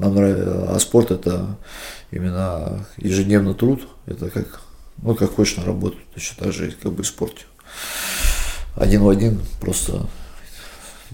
[0.00, 1.56] нам нравится, а спорт это
[2.10, 4.60] именно ежедневный труд, это как,
[5.00, 7.44] ну, как хочешь на работу, точно так же, как бы в спорте.
[8.74, 10.08] Один в один, просто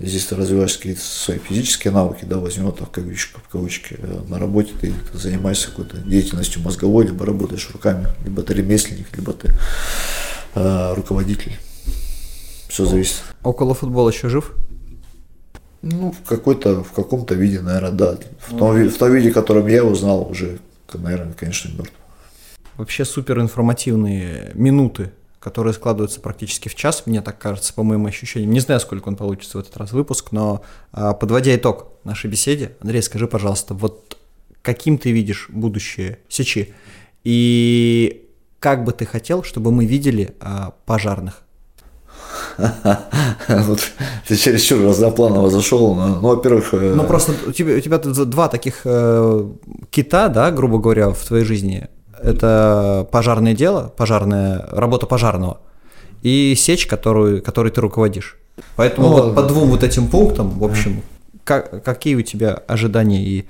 [0.01, 3.97] Здесь ты развиваешь какие-то свои физические навыки, да, возьмем вот так, кавычки, в кавычки.
[3.99, 9.33] Э, на работе ты занимаешься какой-то деятельностью мозговой, либо работаешь руками, либо ты ремесленник, либо
[9.33, 9.53] ты
[10.55, 11.57] э, руководитель.
[12.69, 13.23] Все зависит.
[13.43, 14.55] Около футбола еще жив?
[15.83, 18.19] Ну, в какой-то, в каком-то виде, наверное, да.
[18.47, 20.59] В том, в том виде, котором я его знал, уже,
[20.93, 21.93] наверное, конечно, мертв.
[22.77, 25.11] Вообще супер информативные минуты,
[25.41, 28.53] которые складываются практически в час, мне так кажется, по моим ощущениям.
[28.53, 30.63] Не знаю, сколько он получится в этот раз выпуск, но
[30.93, 34.17] а, подводя итог нашей беседе, Андрей, скажи, пожалуйста, вот
[34.63, 36.75] каким ты видишь будущее Сечи?
[37.25, 38.29] И
[38.59, 41.43] как бы ты хотел, чтобы мы видели а, пожарных?
[43.49, 43.81] Вот
[44.27, 45.95] ты чересчур разнопланово зашел.
[45.95, 46.75] Ну, во-первых...
[46.75, 49.49] Э, ну, просто у тебя, у тебя два таких э,
[49.91, 51.89] кита, да, грубо говоря, в твоей жизни.
[52.23, 55.61] Это пожарное дело, пожарная, работа пожарного,
[56.23, 58.39] и сечь, которую, которой ты руководишь.
[58.77, 61.03] Поэтому ну, вот по двум вот этим пунктам, в общем,
[61.45, 63.47] как, какие у тебя ожидания и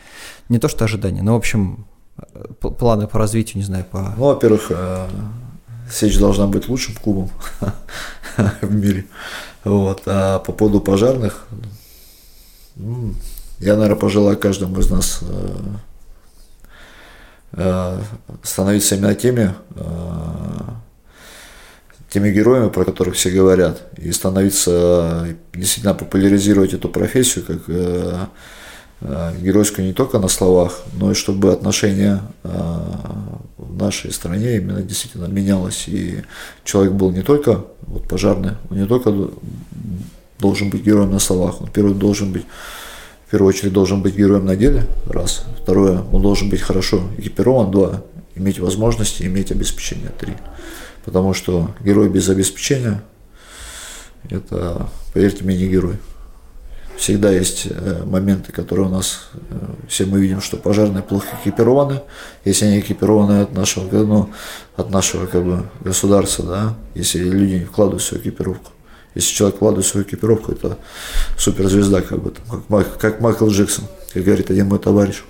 [0.49, 1.87] не то что ожидания, но в общем
[2.61, 4.15] планы по развитию, не знаю, по.
[4.17, 5.07] Ну, во-первых, э,
[5.91, 7.31] Сечь должна быть лучшим клубом
[8.61, 9.07] в мире.
[9.65, 10.03] Вот.
[10.07, 11.47] А по поводу пожарных,
[12.77, 13.15] ну,
[13.59, 15.59] я, наверное, пожелаю каждому из нас э,
[18.43, 19.85] становиться именно теми, э,
[22.11, 28.31] теми героями, про которых все говорят, и становиться, действительно популяризировать эту профессию как
[29.41, 35.85] геройскую не только на словах, но и чтобы отношение в нашей стране именно действительно менялось,
[35.87, 36.25] и
[36.65, 39.15] человек был не только вот пожарный, он не только
[40.41, 42.45] должен быть героем на словах, он первый должен быть
[43.29, 45.45] в первую очередь должен быть героем на деле, раз.
[45.63, 48.03] Второе, он должен быть хорошо экипирован, два.
[48.35, 50.33] Иметь возможности, иметь обеспечение, три.
[51.05, 53.03] Потому что герой без обеспечения,
[54.31, 55.97] это, поверьте мне, не герой.
[56.97, 59.39] Всегда есть э, моменты, которые у нас, э,
[59.89, 62.01] все мы видим, что пожарные плохо экипированы.
[62.47, 64.31] Если они экипированы от нашего, ну,
[64.75, 68.73] от нашего как бы, государства, да, если люди не вкладывают свою экипировку.
[69.15, 70.79] Если человек вкладывает свою экипировку, это
[71.37, 72.33] суперзвезда, как бы,
[72.69, 75.23] как, как Майкл Джексон, как говорит один мой товарищ.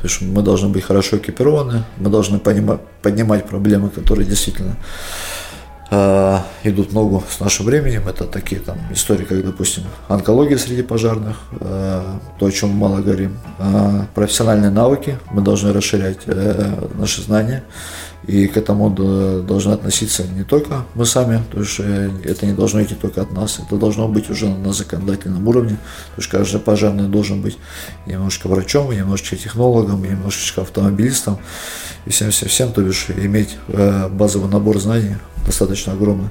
[0.00, 4.76] То есть мы должны быть хорошо экипированы, мы должны понимать, поднимать проблемы, которые действительно
[5.90, 8.08] э, идут ногу с нашим временем.
[8.08, 12.02] Это такие там истории, как, допустим, онкология среди пожарных, э,
[12.38, 17.62] то, о чем мы мало говорим, э, профессиональные навыки, мы должны расширять э, наши знания,
[18.26, 22.82] и к этому должны относиться не только мы сами, то есть э, это не должно
[22.82, 25.76] идти только от нас, это должно быть уже на законодательном уровне,
[26.14, 27.58] то есть каждый пожарный должен быть
[28.06, 31.38] немножко врачом, немножечко технологом, немножечко автомобилистом,
[32.06, 35.16] и всем-всем-всем, то бишь иметь э, базовый набор знаний
[35.46, 36.30] достаточно огромный.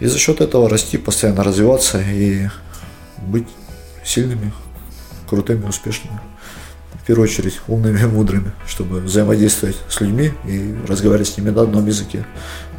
[0.00, 2.48] И за счет этого расти, постоянно развиваться и
[3.18, 3.48] быть
[4.04, 4.52] сильными,
[5.28, 6.20] крутыми, успешными
[7.08, 11.86] первую очередь умными и мудрыми, чтобы взаимодействовать с людьми и разговаривать с ними на одном
[11.86, 12.26] языке.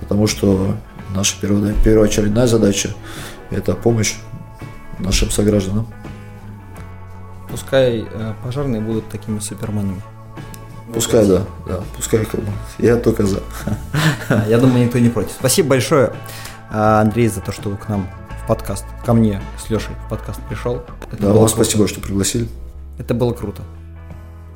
[0.02, 0.76] Потому что
[1.16, 2.92] наша первоочередная задача–
[3.50, 4.18] это помощь
[5.00, 5.88] нашим согражданам.
[7.50, 10.00] Пускай э, пожарные будут такими суперменами.
[10.94, 12.52] Пускай, да, да, пускай как бы.
[12.78, 13.42] Я только за.
[14.48, 15.32] Я думаю, никто не против.
[15.32, 16.14] Спасибо большое,
[16.70, 18.08] э, Андрей, за то, что вы к нам
[18.44, 20.84] в подкаст, ко мне с Лешей в подкаст пришел.
[21.12, 22.48] Это да, вам спасибо, что пригласили.
[23.00, 23.64] Это было круто.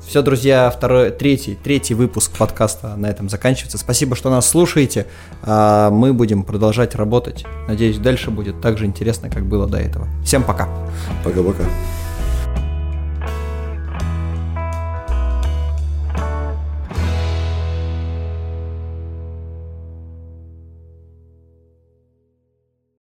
[0.06, 3.78] Все, друзья, второй, третий, третий выпуск подкаста на этом заканчивается.
[3.78, 5.06] Спасибо, что нас слушаете.
[5.42, 7.44] А, мы будем продолжать работать.
[7.66, 10.06] Надеюсь, дальше будет так же интересно, как было до этого.
[10.24, 10.68] Всем пока.
[11.24, 11.64] Пока-пока.